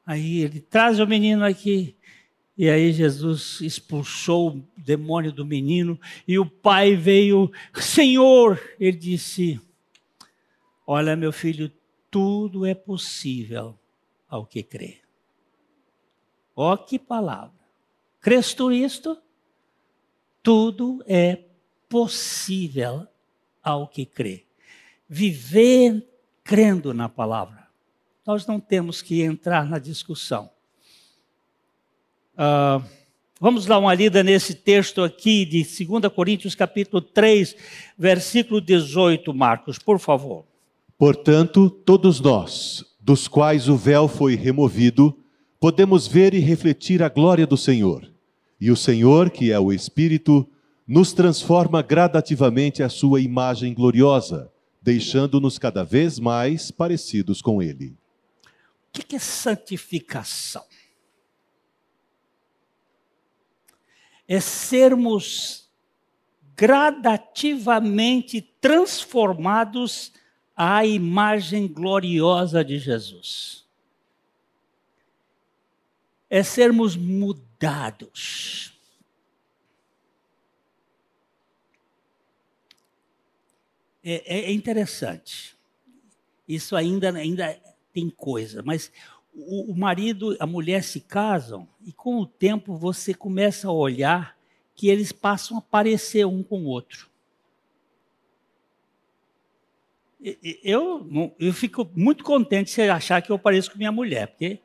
[0.06, 1.96] Aí ele traz o menino aqui.
[2.58, 5.98] E aí Jesus expulsou o demônio do menino
[6.28, 9.58] e o pai veio, Senhor, ele disse:
[10.86, 11.72] Olha, meu filho,
[12.14, 13.76] tudo é possível
[14.30, 15.00] ao que crê.
[16.56, 17.60] Ó que palavra.
[18.22, 19.18] Crês tu isto?
[20.44, 21.44] Tudo é
[21.90, 23.08] possível
[23.64, 24.46] ao que crê.
[25.10, 26.08] Viver
[26.44, 27.68] crendo na palavra.
[28.24, 30.52] Nós não temos que entrar na discussão.
[32.36, 32.88] Uh,
[33.40, 37.56] vamos dar uma lida nesse texto aqui de 2 Coríntios capítulo 3,
[37.98, 40.53] versículo 18, Marcos, por favor.
[40.98, 45.18] Portanto, todos nós, dos quais o véu foi removido,
[45.60, 48.12] podemos ver e refletir a glória do Senhor.
[48.60, 50.48] E o Senhor, que é o Espírito,
[50.88, 54.52] nos transforma gradativamente à sua imagem gloriosa,
[54.82, 57.96] deixando-nos cada vez mais parecidos com Ele.
[58.90, 60.64] O que é santificação?
[64.28, 65.70] É sermos
[66.56, 70.14] gradativamente transformados
[70.56, 73.66] a imagem gloriosa de Jesus.
[76.30, 78.74] É sermos mudados.
[84.04, 85.56] É, é, interessante.
[86.48, 87.58] Isso ainda, ainda
[87.94, 88.92] tem coisa, mas
[89.34, 94.38] o, o marido, a mulher se casam e com o tempo você começa a olhar
[94.76, 97.13] que eles passam a parecer um com o outro.
[100.64, 104.62] Eu, eu fico muito contente se achar que eu pareço com minha mulher, porque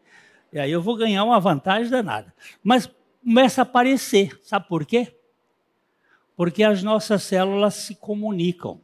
[0.55, 2.33] aí eu vou ganhar uma vantagem danada.
[2.62, 2.88] Mas
[3.25, 5.16] começa a aparecer, sabe por quê?
[6.37, 8.81] Porque as nossas células se comunicam.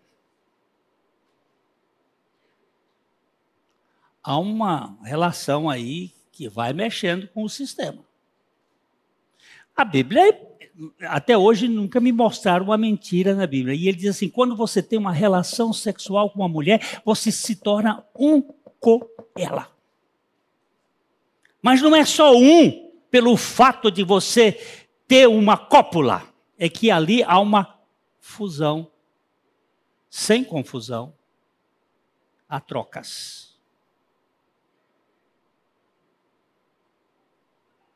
[4.20, 8.04] Há uma relação aí que vai mexendo com o sistema.
[9.76, 10.32] A Bíblia é
[11.02, 13.74] até hoje nunca me mostraram uma mentira na Bíblia.
[13.74, 17.56] E ele diz assim: quando você tem uma relação sexual com uma mulher, você se
[17.56, 18.42] torna um
[18.80, 19.00] com
[19.36, 19.70] ela.
[21.62, 24.52] Mas não é só um pelo fato de você
[25.06, 26.22] ter uma cópula,
[26.58, 27.78] é que ali há uma
[28.18, 28.90] fusão,
[30.10, 31.14] sem confusão,
[32.48, 33.53] há trocas.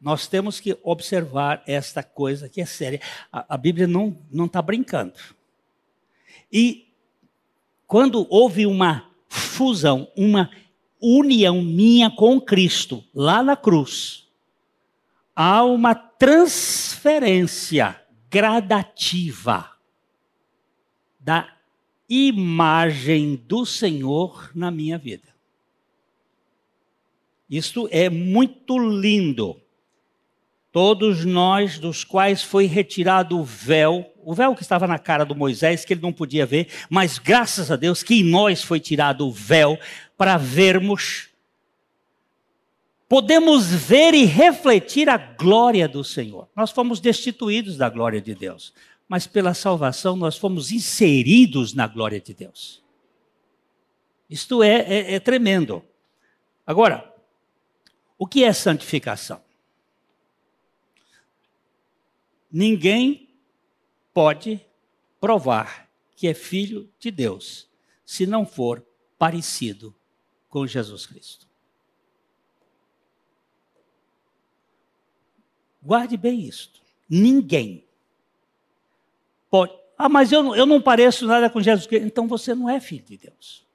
[0.01, 3.01] Nós temos que observar esta coisa que é séria.
[3.33, 5.19] A, a Bíblia não está brincando.
[6.53, 6.89] E
[7.87, 10.51] quando houve uma fusão, uma
[11.01, 14.27] união minha com Cristo, lá na cruz,
[15.35, 19.73] há uma transferência gradativa
[21.19, 21.53] da
[22.09, 25.29] imagem do Senhor na minha vida.
[27.49, 29.61] Isto é muito lindo.
[30.81, 35.35] Todos nós, dos quais foi retirado o véu, o véu que estava na cara do
[35.35, 39.27] Moisés, que ele não podia ver, mas graças a Deus que em nós foi tirado
[39.27, 39.77] o véu
[40.17, 41.31] para vermos,
[43.09, 46.49] podemos ver e refletir a glória do Senhor.
[46.55, 48.73] Nós fomos destituídos da glória de Deus.
[49.09, 52.85] mas pela salvação nós fomos inseridos na glória de Deus.
[54.31, 55.83] Isto é, é, é tremendo.
[56.65, 57.13] Agora,
[58.17, 59.48] o que é santificação?
[62.51, 63.29] Ninguém
[64.13, 64.61] pode
[65.21, 67.69] provar que é filho de Deus
[68.05, 68.85] se não for
[69.19, 69.95] parecido
[70.49, 71.47] com Jesus Cristo.
[75.83, 76.81] Guarde bem isto.
[77.09, 77.87] Ninguém
[79.51, 79.73] pode.
[79.97, 82.07] Ah, mas eu, eu não pareço nada com Jesus Cristo.
[82.07, 83.67] Então você não é filho de Deus.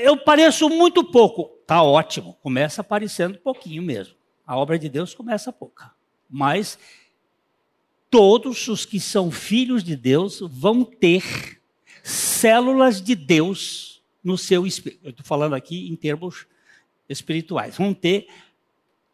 [0.00, 1.58] Eu pareço muito pouco.
[1.66, 2.34] Tá ótimo.
[2.42, 4.14] Começa aparecendo pouquinho mesmo.
[4.46, 5.92] A obra de Deus começa pouca.
[6.28, 6.78] Mas
[8.10, 11.60] todos os que são filhos de Deus vão ter
[12.02, 15.04] células de Deus no seu espírito.
[15.04, 16.46] Eu estou falando aqui em termos
[17.08, 17.76] espirituais.
[17.76, 18.28] Vão ter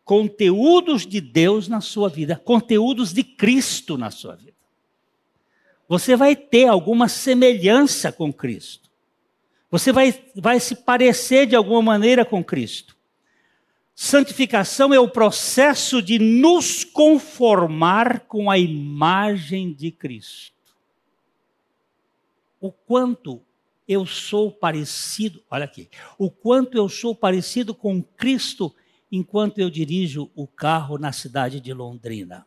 [0.04, 4.56] conteúdos de Deus na sua vida, conteúdos de Cristo na sua vida.
[5.88, 8.90] Você vai ter alguma semelhança com Cristo.
[9.70, 12.96] Você vai, vai se parecer de alguma maneira com Cristo.
[14.02, 20.56] Santificação é o processo de nos conformar com a imagem de Cristo.
[22.58, 23.42] O quanto
[23.86, 28.74] eu sou parecido, olha aqui, o quanto eu sou parecido com Cristo
[29.12, 32.46] enquanto eu dirijo o carro na cidade de Londrina.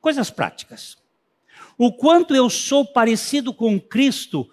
[0.00, 0.96] Coisas práticas.
[1.76, 4.48] O quanto eu sou parecido com Cristo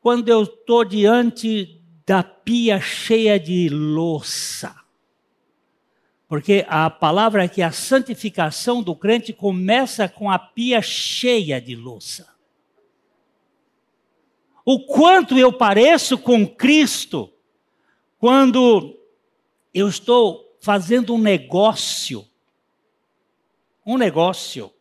[0.00, 1.77] quando eu estou diante
[2.08, 4.74] da pia cheia de louça.
[6.26, 11.76] Porque a palavra é que a santificação do crente começa com a pia cheia de
[11.76, 12.34] louça.
[14.64, 17.30] O quanto eu pareço com Cristo
[18.18, 18.98] quando
[19.74, 22.26] eu estou fazendo um negócio,
[23.84, 24.72] um negócio,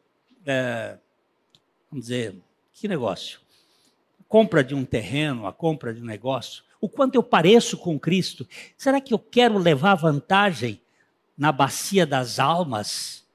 [0.45, 0.97] é,
[1.91, 2.35] vamos dizer,
[2.71, 3.45] que negócio?
[4.27, 8.47] compra de um terreno, a compra de um negócio, o quanto eu pareço com Cristo.
[8.77, 10.81] Será que eu quero levar vantagem
[11.37, 13.25] na bacia das almas?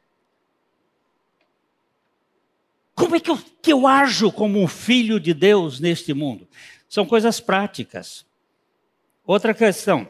[2.95, 6.47] Como é que eu, que eu ajo como um filho de Deus neste mundo?
[6.89, 8.25] São coisas práticas.
[9.25, 10.09] Outra questão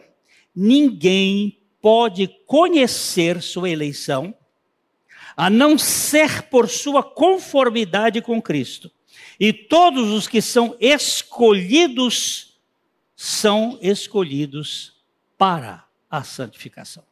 [0.55, 4.35] ninguém pode conhecer sua eleição
[5.37, 8.90] a não ser por sua conformidade com Cristo.
[9.40, 12.51] E todos os que são escolhidos
[13.24, 15.00] são escolhidos
[15.38, 17.04] para a santificação.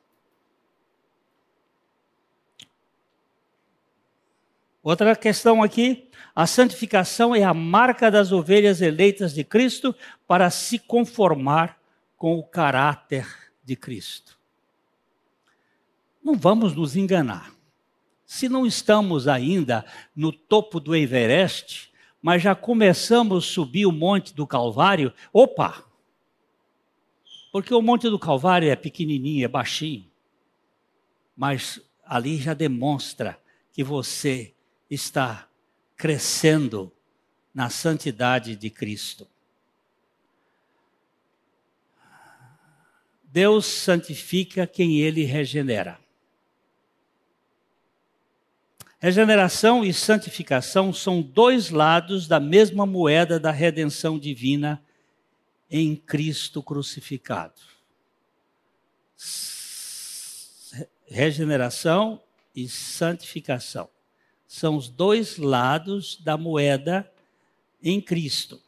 [4.83, 9.95] Outra questão aqui, a santificação é a marca das ovelhas eleitas de Cristo
[10.27, 11.79] para se conformar
[12.17, 13.29] com o caráter
[13.63, 14.37] de Cristo.
[16.21, 17.53] Não vamos nos enganar.
[18.27, 19.85] Se não estamos ainda
[20.17, 25.89] no topo do Everest, mas já começamos a subir o monte do Calvário, opa!
[27.53, 30.09] Porque o monte do Calvário é pequenininho, é baixinho.
[31.37, 33.39] Mas ali já demonstra
[33.73, 34.55] que você
[34.89, 35.49] está
[35.97, 36.93] crescendo
[37.55, 39.27] na santidade de Cristo.
[43.25, 46.01] Deus santifica quem ele regenera.
[48.99, 54.83] Regeneração e santificação são dois lados da mesma moeda da redenção divina
[55.71, 57.61] em Cristo crucificado.
[61.07, 62.23] Regeneração
[62.55, 63.89] e santificação
[64.47, 67.11] são os dois lados da moeda
[67.81, 68.61] em Cristo.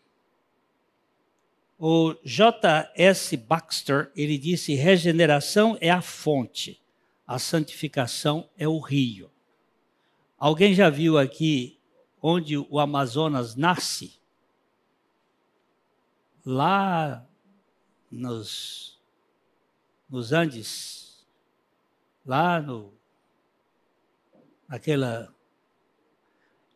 [1.77, 3.37] O J.S.
[3.37, 6.81] Baxter, ele disse: regeneração é a fonte,
[7.27, 9.29] a santificação é o rio.
[10.38, 11.81] Alguém já viu aqui
[12.23, 14.21] onde o Amazonas nasce?
[16.44, 17.26] Lá
[18.11, 19.00] nos,
[20.09, 21.26] nos Andes,
[22.26, 22.92] lá no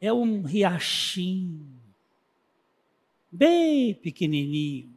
[0.00, 1.66] é um riachinho
[3.32, 4.96] bem pequenininho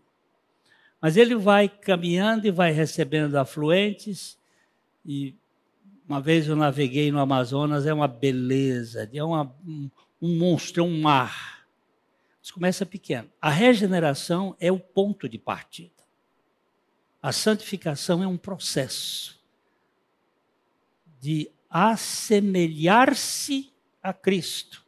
[1.01, 4.37] mas ele vai caminhando e vai recebendo afluentes.
[5.05, 5.33] E
[6.07, 9.89] uma vez eu naveguei no Amazonas, é uma beleza, é uma, um,
[10.21, 11.58] um monstro, é um mar.
[12.49, 13.29] Mas começa pequeno.
[13.39, 16.03] A regeneração é o ponto de partida.
[17.21, 19.39] A santificação é um processo
[21.19, 23.71] de assemelhar-se
[24.01, 24.83] a Cristo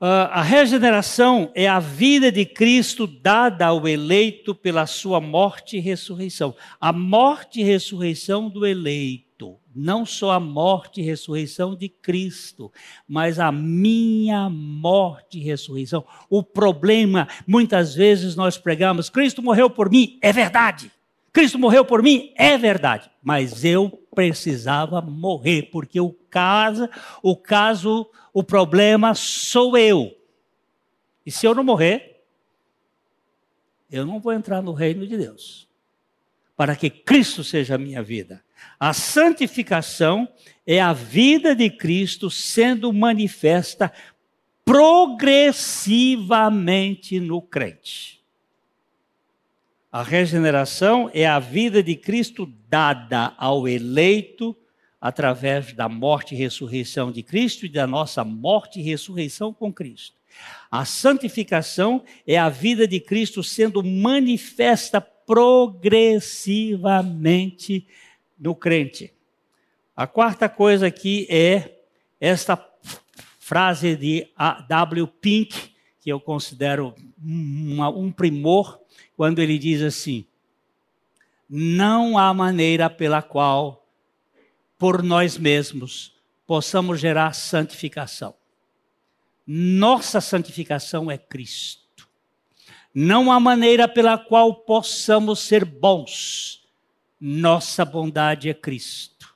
[0.00, 6.54] a regeneração é a vida de Cristo dada ao eleito pela sua morte e ressurreição.
[6.80, 12.72] A morte e ressurreição do eleito eleito, não só a morte e ressurreição de Cristo,
[13.06, 16.04] mas a minha morte e ressurreição.
[16.30, 20.90] O problema, muitas vezes nós pregamos, Cristo morreu por mim, é verdade.
[21.36, 23.10] Cristo morreu por mim, é verdade.
[23.22, 26.88] Mas eu precisava morrer, porque o caso,
[27.22, 30.16] o caso, o problema sou eu.
[31.26, 32.24] E se eu não morrer,
[33.90, 35.68] eu não vou entrar no reino de Deus.
[36.56, 38.42] Para que Cristo seja a minha vida.
[38.80, 40.26] A santificação
[40.66, 43.92] é a vida de Cristo sendo manifesta
[44.64, 48.15] progressivamente no crente.
[49.96, 54.54] A regeneração é a vida de Cristo dada ao eleito
[55.00, 60.14] através da morte e ressurreição de Cristo e da nossa morte e ressurreição com Cristo.
[60.70, 67.86] A santificação é a vida de Cristo sendo manifesta progressivamente
[68.38, 69.14] no crente.
[69.96, 71.74] A quarta coisa aqui é
[72.20, 72.62] esta
[73.38, 74.28] frase de
[74.68, 75.06] W.
[75.06, 78.84] Pink, que eu considero um primor,
[79.16, 80.26] quando ele diz assim:
[81.48, 83.86] Não há maneira pela qual,
[84.78, 86.14] por nós mesmos,
[86.46, 88.34] possamos gerar santificação.
[89.46, 92.08] Nossa santificação é Cristo.
[92.94, 96.66] Não há maneira pela qual possamos ser bons.
[97.20, 99.34] Nossa bondade é Cristo.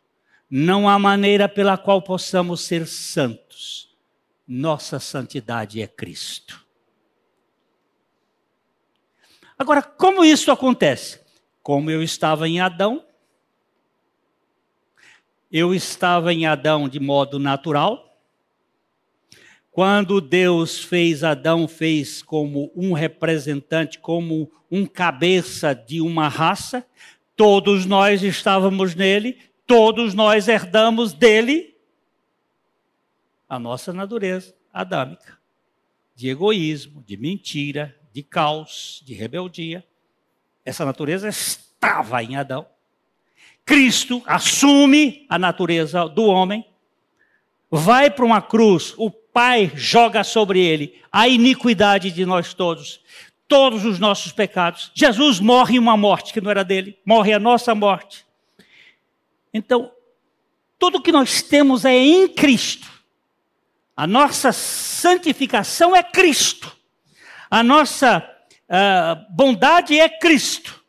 [0.50, 3.94] Não há maneira pela qual possamos ser santos.
[4.48, 6.59] Nossa santidade é Cristo.
[9.60, 11.20] Agora, como isso acontece?
[11.62, 13.04] Como eu estava em Adão,
[15.52, 18.18] eu estava em Adão de modo natural.
[19.70, 26.82] Quando Deus fez Adão, fez como um representante, como um cabeça de uma raça.
[27.36, 31.76] Todos nós estávamos nele, todos nós herdamos dele
[33.46, 35.38] a nossa natureza adâmica,
[36.14, 39.84] de egoísmo, de mentira, de caos, de rebeldia.
[40.64, 42.66] Essa natureza estava em Adão.
[43.64, 46.66] Cristo assume a natureza do homem,
[47.70, 53.00] vai para uma cruz, o Pai joga sobre ele a iniquidade de nós todos,
[53.46, 54.90] todos os nossos pecados.
[54.92, 58.26] Jesus morre uma morte que não era dele, morre a nossa morte.
[59.54, 59.92] Então,
[60.78, 62.90] tudo que nós temos é em Cristo.
[63.96, 66.76] A nossa santificação é Cristo.
[67.50, 70.84] A nossa uh, bondade é Cristo.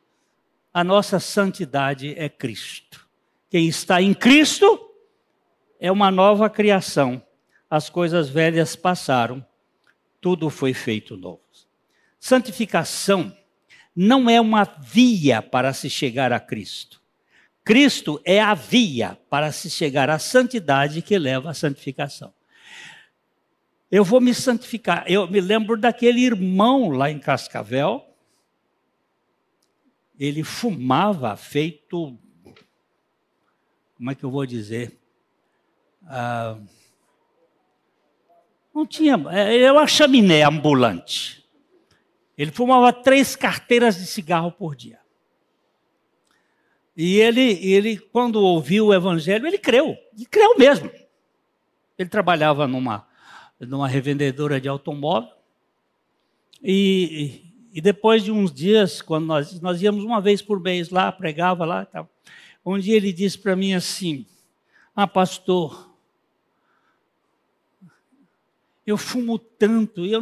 [0.71, 3.07] A nossa santidade é Cristo.
[3.49, 4.79] Quem está em Cristo
[5.79, 7.19] é uma nova criação.
[7.67, 9.43] As coisas velhas passaram,
[10.21, 11.41] tudo foi feito novo.
[12.19, 13.35] Santificação
[13.95, 17.01] não é uma via para se chegar a Cristo.
[17.63, 22.31] Cristo é a via para se chegar à santidade que leva à santificação
[23.91, 25.03] eu vou me santificar.
[25.05, 28.07] Eu me lembro daquele irmão lá em Cascavel.
[30.17, 32.17] Ele fumava feito.
[33.97, 34.97] Como é que eu vou dizer?
[36.07, 36.57] Ah,
[38.73, 39.21] não tinha.
[39.29, 41.45] É, eu a chaminé ambulante.
[42.37, 45.01] Ele fumava três carteiras de cigarro por dia.
[46.95, 49.97] E ele, ele, quando ouviu o evangelho, ele creu.
[50.17, 50.89] E creu mesmo.
[51.97, 53.10] Ele trabalhava numa
[53.67, 55.31] numa revendedora de automóvel.
[56.63, 57.41] E,
[57.73, 61.65] e depois de uns dias, quando nós, nós íamos uma vez por mês lá, pregava
[61.65, 62.09] lá, tal,
[62.65, 64.25] um dia ele disse para mim assim:
[64.95, 65.91] Ah, pastor,
[68.85, 70.21] eu fumo tanto, eu,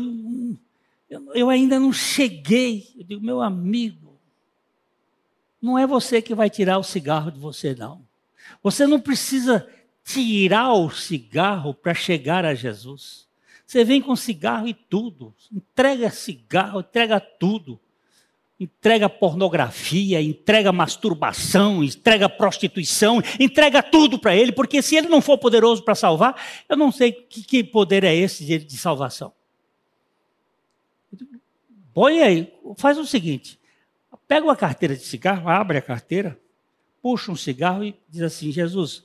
[1.10, 2.88] eu, eu ainda não cheguei.
[2.96, 4.18] Eu digo, meu amigo,
[5.62, 8.08] não é você que vai tirar o cigarro de você, não.
[8.64, 9.68] Você não precisa
[10.04, 13.29] tirar o cigarro para chegar a Jesus.
[13.70, 15.32] Você vem com cigarro e tudo.
[15.54, 17.80] Entrega cigarro, entrega tudo.
[18.60, 25.38] Entrega pornografia, entrega masturbação, entrega prostituição, entrega tudo para ele, porque se ele não for
[25.38, 26.36] poderoso para salvar,
[26.68, 29.32] eu não sei que, que poder é esse de, de salvação.
[31.94, 33.60] Põe aí, faz o seguinte:
[34.28, 36.40] pega uma carteira de cigarro, abre a carteira,
[37.04, 39.04] puxa um cigarro e diz assim: Jesus,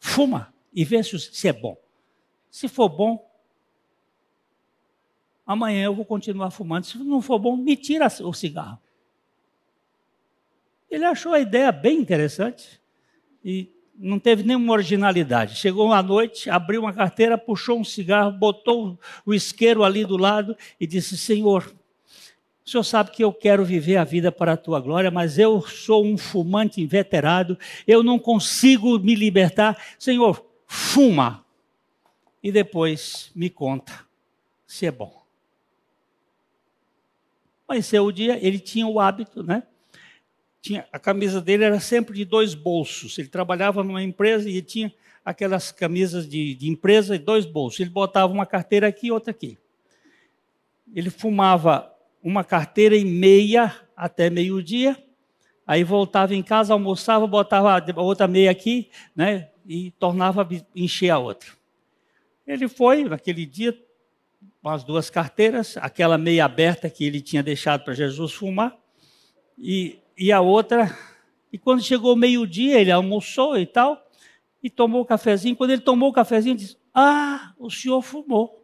[0.00, 1.76] fuma e vê se, se é bom.
[2.50, 3.29] Se for bom,
[5.50, 6.84] amanhã eu vou continuar fumando.
[6.84, 8.78] Se não for bom, me tira o cigarro.
[10.88, 12.80] Ele achou a ideia bem interessante
[13.44, 15.56] e não teve nenhuma originalidade.
[15.56, 18.96] Chegou à noite, abriu uma carteira, puxou um cigarro, botou
[19.26, 21.74] o isqueiro ali do lado e disse: Senhor,
[22.64, 25.60] o senhor sabe que eu quero viver a vida para a tua glória, mas eu
[25.62, 29.76] sou um fumante inveterado, eu não consigo me libertar.
[29.98, 31.44] Senhor, fuma.
[32.40, 33.92] E depois me conta
[34.64, 35.19] se é bom.
[37.70, 39.62] Amanheceu o dia, ele tinha o hábito, né?
[40.60, 43.16] Tinha, a camisa dele era sempre de dois bolsos.
[43.16, 44.92] Ele trabalhava numa empresa e tinha
[45.24, 47.78] aquelas camisas de, de empresa e dois bolsos.
[47.78, 49.56] Ele botava uma carteira aqui e outra aqui.
[50.92, 55.00] Ele fumava uma carteira e meia até meio-dia,
[55.64, 61.18] aí voltava em casa, almoçava, botava outra meia aqui, né, e tornava a encher a
[61.20, 61.50] outra.
[62.44, 63.80] Ele foi, naquele dia,
[64.62, 68.76] com as duas carteiras, aquela meia aberta que ele tinha deixado para Jesus fumar,
[69.58, 70.96] e, e a outra.
[71.52, 74.10] E quando chegou meio-dia, ele almoçou e tal,
[74.62, 75.56] e tomou o cafezinho.
[75.56, 78.60] Quando ele tomou o cafezinho, disse: Ah, o senhor fumou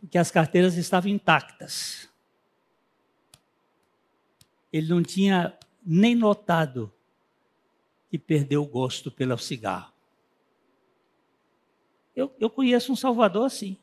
[0.00, 2.08] porque as carteiras estavam intactas.
[4.72, 6.92] Ele não tinha nem notado
[8.08, 9.92] que perdeu o gosto pelo cigarro.
[12.18, 13.76] Eu, eu conheço um Salvador assim.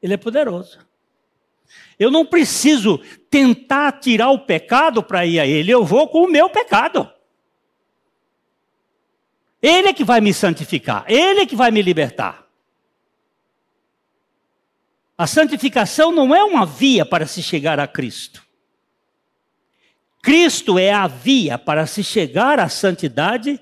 [0.00, 0.78] Ele é poderoso.
[1.98, 6.30] Eu não preciso tentar tirar o pecado para ir a Ele, eu vou com o
[6.30, 7.12] meu pecado.
[9.60, 12.46] Ele é que vai me santificar, Ele é que vai me libertar.
[15.18, 18.40] A santificação não é uma via para se chegar a Cristo.
[20.22, 23.60] Cristo é a via para se chegar à santidade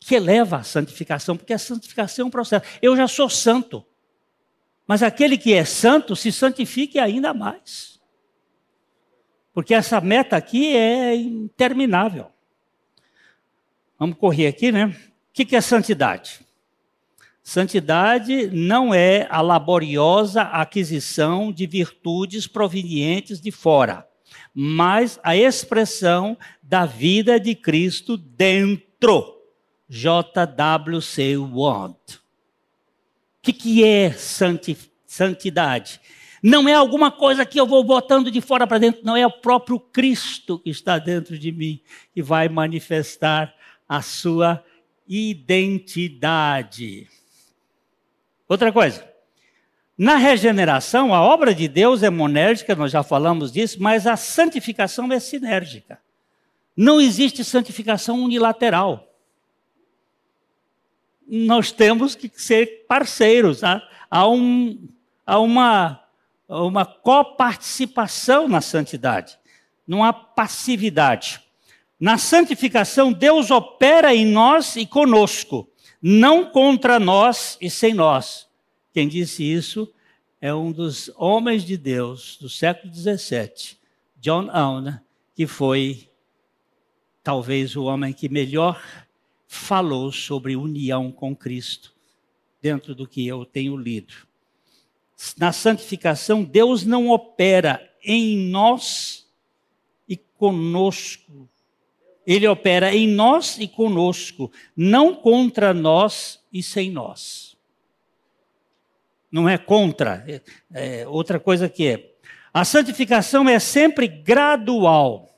[0.00, 2.64] que leva à santificação, porque a santificação é um processo.
[2.80, 3.84] Eu já sou santo,
[4.86, 8.00] mas aquele que é santo se santifique ainda mais.
[9.52, 12.30] Porque essa meta aqui é interminável.
[13.98, 14.86] Vamos correr aqui, né?
[14.86, 16.40] O que é santidade?
[17.42, 24.06] Santidade não é a laboriosa aquisição de virtudes provenientes de fora,
[24.54, 29.37] mas a expressão da vida de Cristo dentro.
[29.88, 31.96] JWC Word.
[31.96, 34.14] O que, que é
[35.06, 36.00] santidade?
[36.42, 39.30] Não é alguma coisa que eu vou botando de fora para dentro, não é o
[39.30, 41.80] próprio Cristo que está dentro de mim
[42.14, 43.52] que vai manifestar
[43.88, 44.62] a sua
[45.08, 47.08] identidade.
[48.48, 49.04] Outra coisa,
[49.96, 55.12] na regeneração, a obra de Deus é monérgica, nós já falamos disso, mas a santificação
[55.12, 55.98] é sinérgica.
[56.76, 59.07] Não existe santificação unilateral.
[61.28, 63.62] Nós temos que ser parceiros.
[63.62, 64.88] Há, há, um,
[65.26, 66.02] há uma,
[66.48, 69.38] uma coparticipação na santidade.
[69.86, 71.40] Não há passividade.
[72.00, 75.68] Na santificação, Deus opera em nós e conosco
[76.00, 78.48] não contra nós e sem nós.
[78.92, 79.92] Quem disse isso
[80.40, 83.76] é um dos homens de Deus do século XVII,
[84.16, 84.98] John Owen,
[85.34, 86.08] que foi
[87.22, 88.80] talvez o homem que melhor
[89.48, 91.92] falou sobre união com Cristo,
[92.62, 94.14] dentro do que eu tenho lido.
[95.36, 99.28] Na santificação, Deus não opera em nós
[100.08, 101.48] e conosco
[102.28, 107.56] ele opera em nós e conosco, não contra nós e sem nós.
[109.32, 110.22] Não é contra.
[110.28, 112.12] É, é outra coisa que é.
[112.52, 115.37] A santificação é sempre gradual.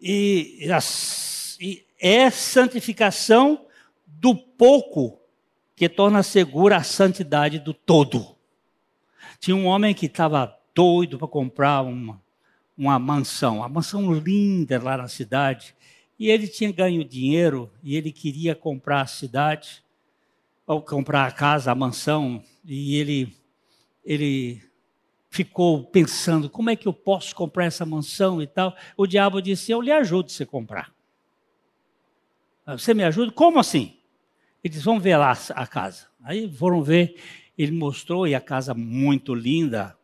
[0.00, 0.68] E,
[1.60, 3.66] e é santificação
[4.06, 5.20] do pouco
[5.74, 8.36] que torna segura a santidade do todo.
[9.38, 12.22] Tinha um homem que estava doido para comprar uma,
[12.76, 15.74] uma mansão, uma mansão linda lá na cidade.
[16.18, 19.84] E ele tinha ganho dinheiro e ele queria comprar a cidade,
[20.66, 23.36] ou comprar a casa, a mansão, e ele,
[24.04, 24.62] ele
[25.36, 28.74] ficou pensando: como é que eu posso comprar essa mansão e tal?
[28.96, 30.92] O diabo disse: Eu lhe ajudo você comprar.
[32.64, 33.30] Ah, você me ajuda?
[33.32, 33.98] Como assim?
[34.64, 36.08] Ele disse: Vamos ver lá a casa.
[36.24, 37.20] Aí foram ver,
[37.56, 39.96] ele mostrou, e a casa muito linda,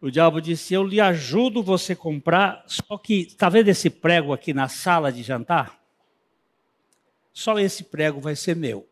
[0.00, 4.52] o diabo disse: Eu lhe ajudo você comprar, só que, está vendo esse prego aqui
[4.52, 5.78] na sala de jantar?
[7.32, 8.88] Só esse prego vai ser meu.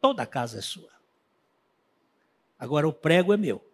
[0.00, 0.90] Toda a casa é sua.
[2.58, 3.71] Agora o prego é meu.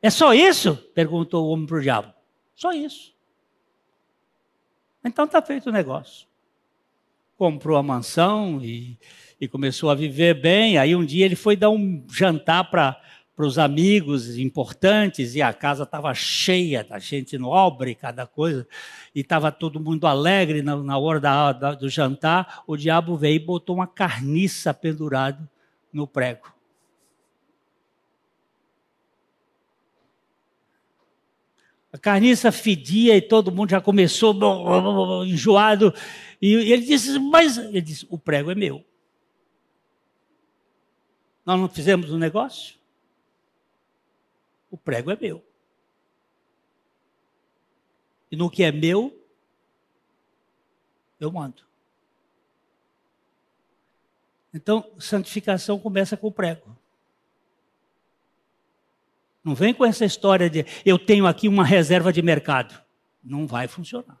[0.00, 0.76] É só isso?
[0.94, 2.12] perguntou o homem para o diabo.
[2.54, 3.14] Só isso.
[5.04, 6.26] Então está feito o negócio.
[7.36, 8.98] Comprou a mansão e,
[9.40, 10.78] e começou a viver bem.
[10.78, 13.00] Aí um dia ele foi dar um jantar para
[13.36, 18.66] os amigos importantes e a casa estava cheia da gente nobre, cada coisa,
[19.14, 22.62] e estava todo mundo alegre na, na hora da, da, do jantar.
[22.66, 25.48] O diabo veio e botou uma carniça pendurada
[25.92, 26.57] no prego.
[31.92, 34.34] A carniça fedia e todo mundo já começou
[35.24, 35.94] enjoado.
[36.40, 38.84] E ele disse, mas ele disse, o prego é meu.
[41.46, 42.76] Nós não fizemos um negócio?
[44.70, 45.42] O prego é meu.
[48.30, 49.18] E no que é meu,
[51.18, 51.62] eu mando.
[54.52, 56.76] Então, santificação começa com o prego.
[59.48, 62.78] Não vem com essa história de eu tenho aqui uma reserva de mercado.
[63.24, 64.18] Não vai funcionar.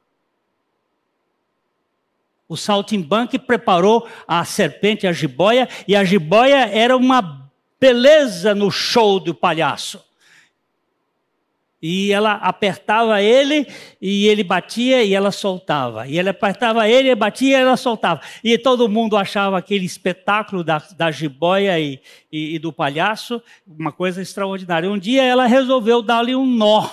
[2.48, 9.20] O Saltimbanque preparou a serpente, a jiboia, e a jiboia era uma beleza no show
[9.20, 10.02] do palhaço.
[11.80, 13.66] E ela apertava ele
[14.02, 16.08] e ele batia e ela soltava.
[16.08, 18.20] E ele apertava ele, batia e ela soltava.
[18.42, 22.00] E todo mundo achava aquele espetáculo da, da jiboia e,
[22.32, 24.90] e, e do palhaço uma coisa extraordinária.
[24.90, 26.90] Um dia ela resolveu dar-lhe um nó.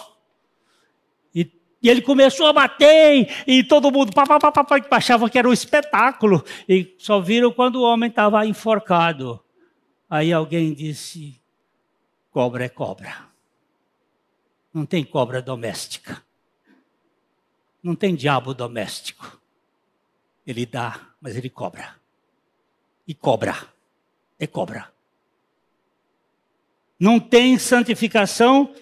[1.34, 5.40] E, e, ele começou a bater e, todo mundo pá, pá, pá, pá, achava que
[5.40, 6.46] era um espetáculo.
[6.70, 9.40] E só viram quando o homem estava enforcado.
[10.08, 11.42] Aí alguém disse:
[12.30, 13.35] cobra é cobra.
[14.76, 16.22] Não tem cobra doméstica.
[17.82, 19.40] Não tem diabo doméstico.
[20.46, 21.96] Ele dá, mas ele cobra.
[23.08, 23.56] E cobra.
[24.38, 24.92] É cobra.
[27.00, 28.76] Não tem santificação,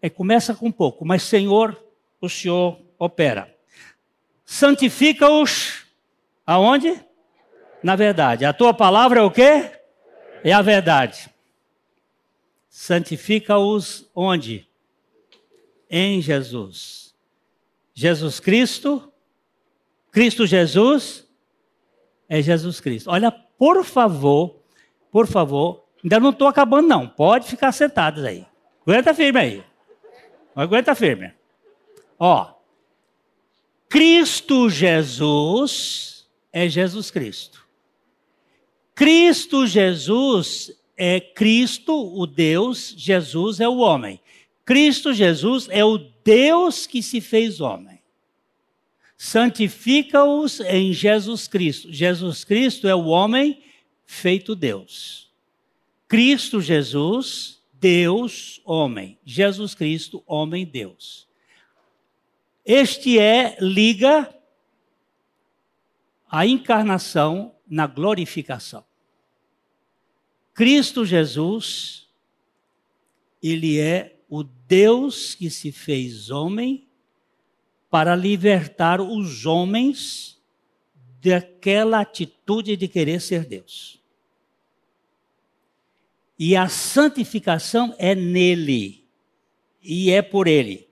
[0.00, 1.78] é, começa com pouco, mas Senhor,
[2.18, 3.54] o Senhor opera.
[4.42, 5.84] Santifica-os
[6.46, 6.98] aonde?
[7.82, 8.46] Na verdade.
[8.46, 9.70] A tua palavra é o quê?
[10.42, 11.28] É a verdade.
[12.70, 14.66] Santifica-os onde?
[15.90, 17.14] Em Jesus.
[17.94, 19.12] Jesus Cristo,
[20.10, 21.26] Cristo Jesus,
[22.28, 23.10] é Jesus Cristo.
[23.10, 24.60] Olha, por favor,
[25.10, 28.44] por favor, ainda não estou acabando não, pode ficar sentados aí.
[28.86, 29.64] Aguenta firme aí.
[30.54, 31.32] Aguenta firme.
[32.18, 32.54] Ó,
[33.88, 37.66] Cristo Jesus é Jesus Cristo.
[38.94, 44.20] Cristo Jesus é Cristo, o Deus, Jesus é o homem.
[44.66, 48.02] Cristo Jesus é o Deus que se fez homem.
[49.16, 51.90] Santifica-os em Jesus Cristo.
[51.90, 53.62] Jesus Cristo é o homem
[54.04, 55.32] feito Deus.
[56.08, 59.16] Cristo Jesus, Deus, homem.
[59.24, 61.28] Jesus Cristo, homem, Deus.
[62.64, 64.34] Este é, liga
[66.28, 68.84] a encarnação na glorificação.
[70.52, 72.08] Cristo Jesus,
[73.40, 76.88] ele é o Deus que se fez homem
[77.90, 80.40] para libertar os homens
[81.20, 84.00] daquela atitude de querer ser Deus.
[86.38, 89.06] E a santificação é nele
[89.82, 90.88] e é por ele.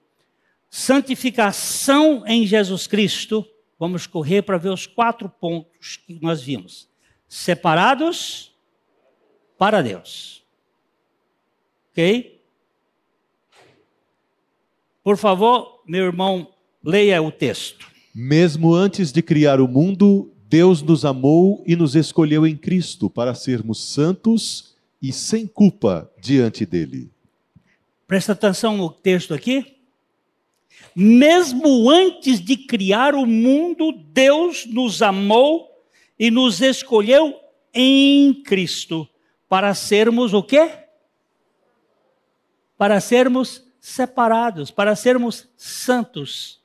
[0.71, 3.47] Santificação em Jesus Cristo,
[3.79, 6.89] vamos correr para ver os quatro pontos que nós vimos.
[7.29, 8.53] Separados
[9.59, 10.45] para Deus.
[11.91, 12.34] Ok?
[15.05, 16.49] Por favor, meu irmão,
[16.83, 17.93] leia o texto.
[18.15, 23.35] Mesmo antes de criar o mundo, Deus nos amou e nos escolheu em Cristo para
[23.35, 27.11] sermos santos e sem culpa diante dele.
[28.07, 29.77] Presta atenção no texto aqui.
[30.97, 35.69] Mesmo antes de criar o mundo, Deus nos amou
[36.19, 37.39] e nos escolheu
[37.75, 39.07] em Cristo
[39.51, 40.71] para sermos o quê?
[42.79, 46.59] Para sermos separados, para sermos santos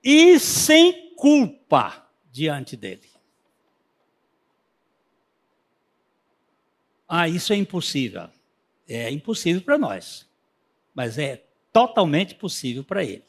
[0.00, 3.08] e sem culpa diante dele.
[7.08, 8.28] Ah, isso é impossível.
[8.86, 10.28] É impossível para nós,
[10.94, 13.24] mas é totalmente possível para ele.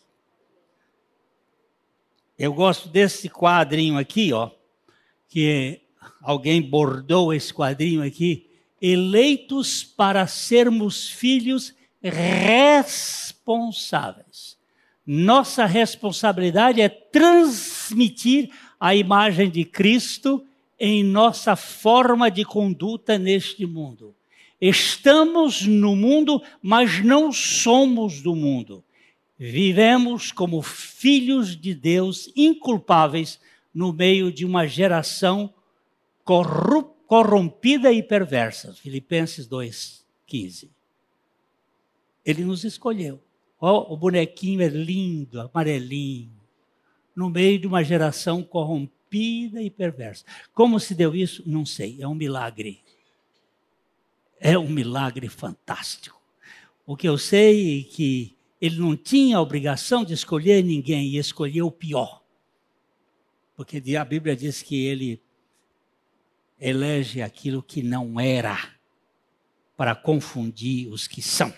[2.38, 4.52] Eu gosto desse quadrinho aqui, ó,
[5.28, 5.82] que
[6.22, 11.74] alguém bordou esse quadrinho aqui, eleitos para sermos filhos
[12.04, 14.58] responsáveis.
[15.06, 18.50] Nossa responsabilidade é transmitir
[18.80, 20.46] a imagem de Cristo
[20.80, 24.16] em nossa forma de conduta neste mundo.
[24.60, 28.84] Estamos no mundo, mas não somos do mundo.
[29.38, 33.40] Vivemos como filhos de Deus inculpáveis
[33.74, 35.54] no meio de uma geração
[37.08, 38.74] corrompida e perversa.
[38.74, 40.70] Filipenses 2:15.
[42.26, 43.22] Ele nos escolheu.
[43.60, 46.32] Oh, o bonequinho é lindo, amarelinho,
[47.16, 50.26] no meio de uma geração corrompida e perversa.
[50.54, 51.44] Como se deu isso?
[51.46, 52.82] Não sei, é um milagre.
[54.40, 56.22] É um milagre fantástico.
[56.86, 61.18] O que eu sei é que ele não tinha a obrigação de escolher ninguém e
[61.18, 62.24] escolheu o pior.
[63.56, 65.22] Porque a Bíblia diz que ele
[66.60, 68.58] elege aquilo que não era
[69.76, 71.54] para confundir os que são.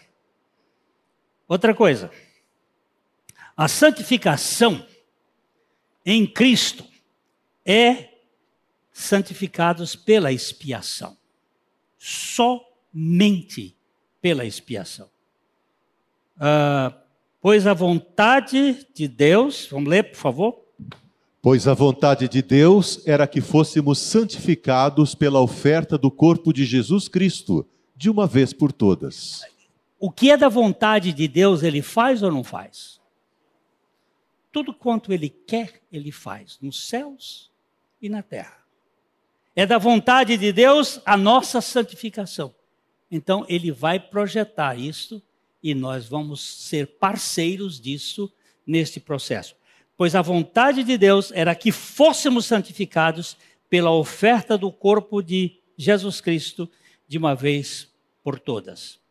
[1.47, 2.09] Outra coisa,
[3.55, 4.85] a santificação
[6.05, 6.85] em Cristo
[7.65, 8.09] é
[8.91, 11.17] santificados pela expiação.
[11.97, 13.75] Somente
[14.21, 15.07] pela expiação.
[16.37, 16.93] Uh,
[17.41, 20.65] pois a vontade de Deus, vamos ler, por favor.
[21.41, 27.07] Pois a vontade de Deus era que fôssemos santificados pela oferta do corpo de Jesus
[27.07, 29.43] Cristo, de uma vez por todas.
[30.05, 33.01] O que é da vontade de Deus, ele faz ou não faz?
[34.51, 37.51] Tudo quanto ele quer, ele faz, nos céus
[37.99, 38.55] e na terra.
[39.55, 42.53] É da vontade de Deus a nossa santificação.
[43.09, 45.23] Então, ele vai projetar isso
[45.63, 48.31] e nós vamos ser parceiros disso
[48.63, 49.55] neste processo.
[49.97, 53.35] Pois a vontade de Deus era que fôssemos santificados
[53.67, 56.69] pela oferta do corpo de Jesus Cristo
[57.07, 57.91] de uma vez
[58.23, 59.03] por todas.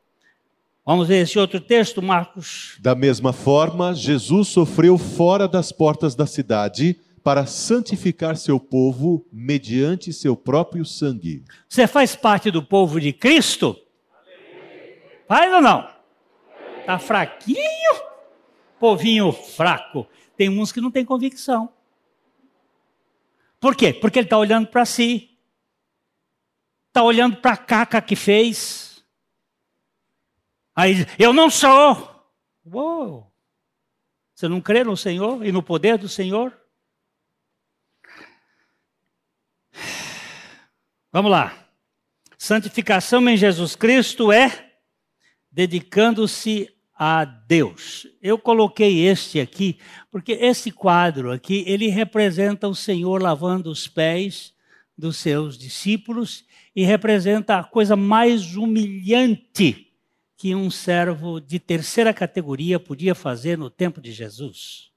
[0.86, 2.76] Vamos ver esse outro texto, Marcos.
[2.78, 10.12] Da mesma forma, Jesus sofreu fora das portas da cidade para santificar seu povo mediante
[10.12, 11.42] seu próprio sangue.
[11.66, 13.74] Você faz parte do povo de Cristo?
[15.26, 15.88] Faz ou não?
[16.84, 18.02] Tá fraquinho?
[18.78, 20.06] Povinho fraco.
[20.36, 21.70] Tem uns que não tem convicção.
[23.58, 23.94] Por quê?
[23.94, 25.30] Porque ele está olhando para si.
[26.88, 28.93] Está olhando para a caca que fez.
[30.74, 32.10] Aí eu não sou.
[32.64, 33.32] Uou.
[34.34, 36.52] Você não crê no Senhor e no poder do Senhor?
[41.12, 41.68] Vamos lá.
[42.36, 44.72] Santificação em Jesus Cristo é
[45.50, 48.08] dedicando-se a Deus.
[48.20, 49.78] Eu coloquei este aqui
[50.10, 54.52] porque esse quadro aqui, ele representa o Senhor lavando os pés
[54.98, 56.44] dos seus discípulos
[56.74, 59.83] e representa a coisa mais humilhante
[60.44, 64.90] que um servo de terceira categoria podia fazer no tempo de Jesus.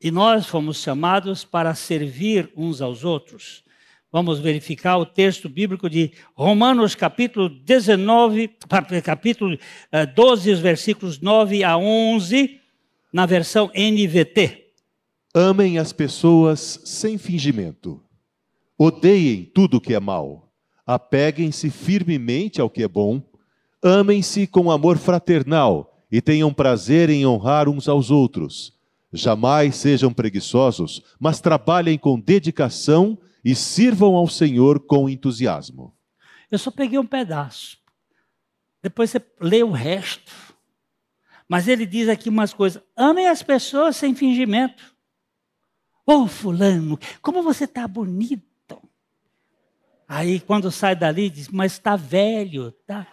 [0.00, 3.64] E nós fomos chamados para servir uns aos outros.
[4.12, 8.56] Vamos verificar o texto bíblico de Romanos, capítulo 19,
[9.02, 9.58] capítulo
[10.14, 12.60] 12, eh, os versículos 9 a 11,
[13.12, 14.74] na versão NVT.
[15.34, 18.00] Amem as pessoas sem fingimento.
[18.78, 20.52] Odeiem tudo que é mal.
[20.86, 23.20] Apeguem-se firmemente ao que é bom.
[23.86, 28.76] Amem-se com amor fraternal e tenham prazer em honrar uns aos outros.
[29.12, 35.94] Jamais sejam preguiçosos, mas trabalhem com dedicação e sirvam ao Senhor com entusiasmo.
[36.50, 37.78] Eu só peguei um pedaço.
[38.82, 40.32] Depois você lê o resto.
[41.48, 42.82] Mas ele diz aqui umas coisas.
[42.96, 44.82] Amem as pessoas sem fingimento.
[46.04, 48.82] Ô oh, fulano, como você está bonito.
[50.08, 53.06] Aí quando sai dali, diz, mas está velho, está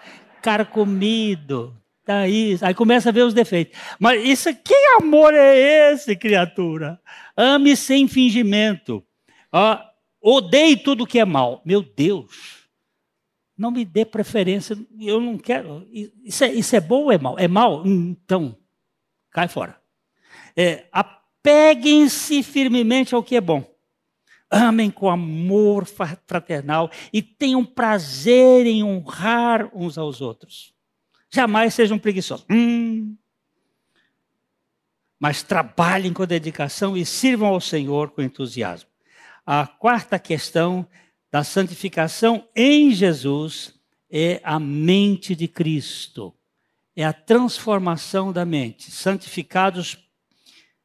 [0.44, 2.66] carcomido, está isso.
[2.66, 3.80] Aí começa a ver os defeitos.
[3.98, 7.00] Mas isso, que amor é esse, criatura?
[7.36, 9.04] Ame sem fingimento.
[9.52, 9.80] Ó,
[10.22, 11.62] Odeie tudo que é mal.
[11.66, 12.68] Meu Deus,
[13.58, 14.78] não me dê preferência.
[15.00, 15.88] Eu não quero.
[16.24, 17.40] Isso é, isso é bom ou é mal?
[17.40, 17.84] É mal?
[17.86, 18.56] Então,
[19.32, 19.78] cai fora.
[20.56, 23.73] É, Apeguem-se firmemente ao que é bom.
[24.54, 30.74] Amem com amor fraternal e tenham prazer em honrar uns aos outros.
[31.30, 32.46] Jamais sejam preguiçosos.
[32.50, 33.16] Hum.
[35.20, 38.94] Mas trabalhem com dedicação e sirvam ao Senhor com entusiasmo
[39.46, 40.88] a quarta questão
[41.32, 43.74] da santificação em Jesus
[44.10, 46.34] é a mente de Cristo.
[46.96, 49.98] É a transformação da mente, santificados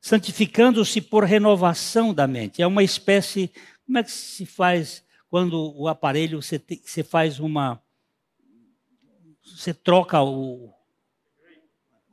[0.01, 2.63] santificando-se por renovação da mente.
[2.63, 3.51] É uma espécie,
[3.85, 7.81] como é que se faz quando o aparelho você, te, você faz uma
[9.45, 10.73] você troca o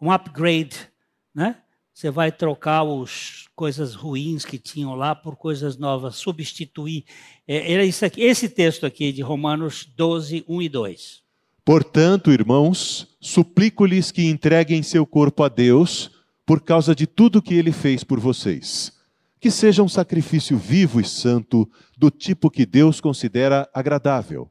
[0.02, 0.90] um upgrade,
[1.34, 1.58] né?
[1.94, 7.06] Você vai trocar as coisas ruins que tinham lá por coisas novas, substituir.
[7.48, 11.24] É, era isso aqui, esse texto aqui de Romanos 12, 1 e 2.
[11.64, 16.12] Portanto, irmãos, suplico-lhes que entreguem seu corpo a Deus
[16.46, 18.94] por causa de tudo que ele fez por vocês.
[19.40, 24.50] Que seja um sacrifício vivo e santo, do tipo que Deus considera agradável.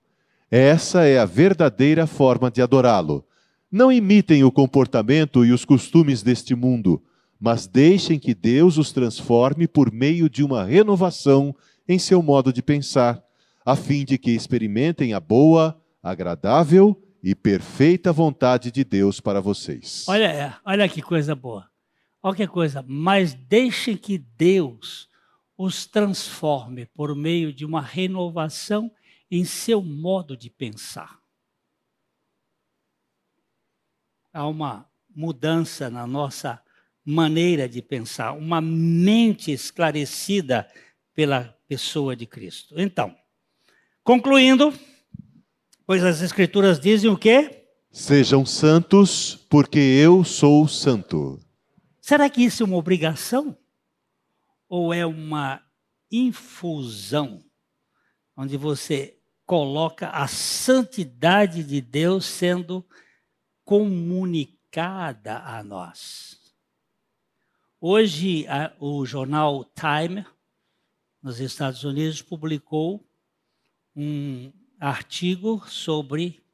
[0.50, 3.24] Essa é a verdadeira forma de adorá-lo.
[3.70, 7.02] Não imitem o comportamento e os costumes deste mundo
[7.44, 11.54] mas deixem que Deus os transforme por meio de uma renovação
[11.86, 13.22] em seu modo de pensar,
[13.66, 20.06] a fim de que experimentem a boa, agradável e perfeita vontade de Deus para vocês.
[20.08, 21.66] Olha, olha que coisa boa.
[22.32, 22.84] Que coisa.
[22.86, 25.08] Mas deixem que Deus
[25.56, 28.90] os transforme por meio de uma renovação
[29.30, 31.18] em seu modo de pensar.
[34.32, 36.60] Há uma mudança na nossa
[37.04, 40.68] maneira de pensar, uma mente esclarecida
[41.14, 42.74] pela pessoa de Cristo.
[42.80, 43.14] Então,
[44.02, 44.72] concluindo,
[45.86, 47.68] pois as Escrituras dizem o quê?
[47.92, 51.43] Sejam santos, porque eu sou santo.
[52.06, 53.56] Será que isso é uma obrigação?
[54.68, 55.64] Ou é uma
[56.12, 57.42] infusão,
[58.36, 62.86] onde você coloca a santidade de Deus sendo
[63.64, 66.54] comunicada a nós?
[67.80, 70.26] Hoje, a, o jornal Time,
[71.22, 73.02] nos Estados Unidos, publicou
[73.96, 76.44] um artigo sobre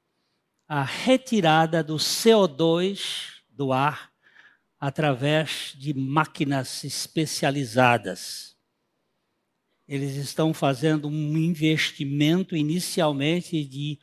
[0.68, 4.09] a retirada do CO2 do ar
[4.80, 8.56] através de máquinas especializadas.
[9.86, 13.98] Eles estão fazendo um investimento inicialmente de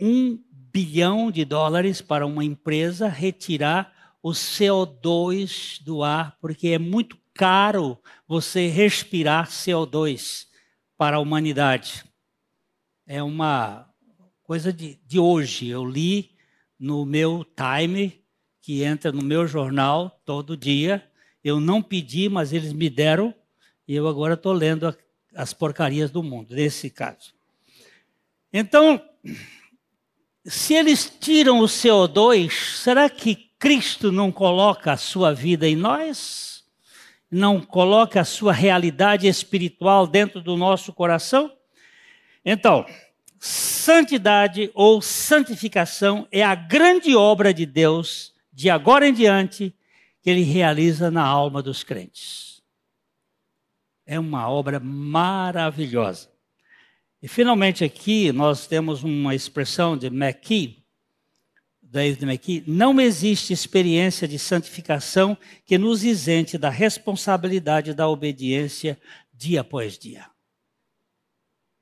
[0.00, 0.38] um
[0.72, 7.98] bilhão de dólares para uma empresa retirar o CO2 do ar, porque é muito caro
[8.26, 10.46] você respirar CO2
[10.96, 12.04] para a humanidade.
[13.06, 13.92] É uma
[14.44, 15.68] coisa de, de hoje.
[15.68, 16.30] Eu li
[16.78, 18.23] no meu time,
[18.64, 21.06] que entra no meu jornal todo dia.
[21.44, 23.34] Eu não pedi, mas eles me deram,
[23.86, 24.96] e eu agora estou lendo
[25.34, 27.34] as porcarias do mundo, nesse caso.
[28.50, 28.98] Então,
[30.46, 36.64] se eles tiram o CO2, será que Cristo não coloca a sua vida em nós?
[37.30, 41.52] Não coloca a sua realidade espiritual dentro do nosso coração?
[42.42, 42.86] Então,
[43.38, 49.74] santidade ou santificação é a grande obra de Deus, de agora em diante,
[50.22, 52.62] que ele realiza na alma dos crentes.
[54.06, 56.32] É uma obra maravilhosa.
[57.20, 60.84] E finalmente aqui nós temos uma expressão de McKee,
[61.82, 69.00] David McKee, não existe experiência de santificação que nos isente da responsabilidade da obediência
[69.32, 70.28] dia após dia.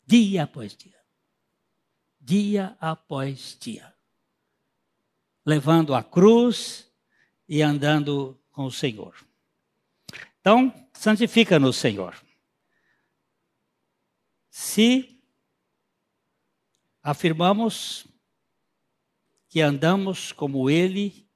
[0.06, 0.98] Dia após dia.
[2.20, 3.91] Dia após dia.
[5.44, 6.90] Levando a cruz
[7.48, 9.14] e andando com o Senhor.
[10.40, 12.14] Então, santifica-nos, Senhor.
[14.50, 15.18] Se
[17.02, 18.06] afirmamos
[19.48, 21.26] que andamos como Ele,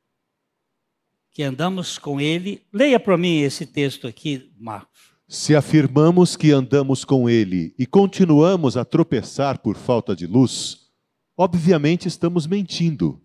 [1.31, 2.63] que andamos com Ele.
[2.73, 5.15] Leia para mim esse texto aqui, Marcos.
[5.29, 10.89] Se afirmamos que andamos com Ele e continuamos a tropeçar por falta de luz,
[11.37, 13.21] obviamente estamos mentindo.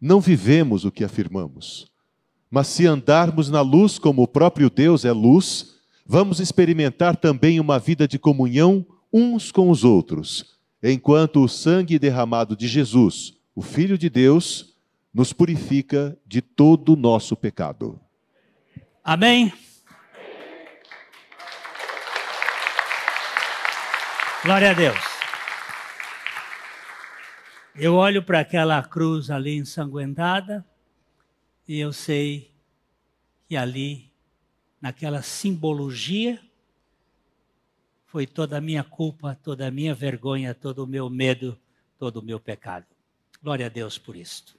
[0.00, 1.90] Não vivemos o que afirmamos.
[2.50, 5.74] Mas se andarmos na luz como o próprio Deus é luz,
[6.06, 12.56] vamos experimentar também uma vida de comunhão uns com os outros, enquanto o sangue derramado
[12.56, 14.74] de Jesus, o Filho de Deus
[15.12, 17.98] nos purifica de todo o nosso pecado.
[19.02, 19.52] Amém?
[24.44, 25.15] Glória a Deus.
[27.78, 30.64] Eu olho para aquela cruz ali ensanguentada
[31.68, 32.50] e eu sei
[33.46, 34.10] que ali,
[34.80, 36.40] naquela simbologia,
[38.06, 41.58] foi toda a minha culpa, toda a minha vergonha, todo o meu medo,
[41.98, 42.86] todo o meu pecado.
[43.42, 44.56] Glória a Deus por isto.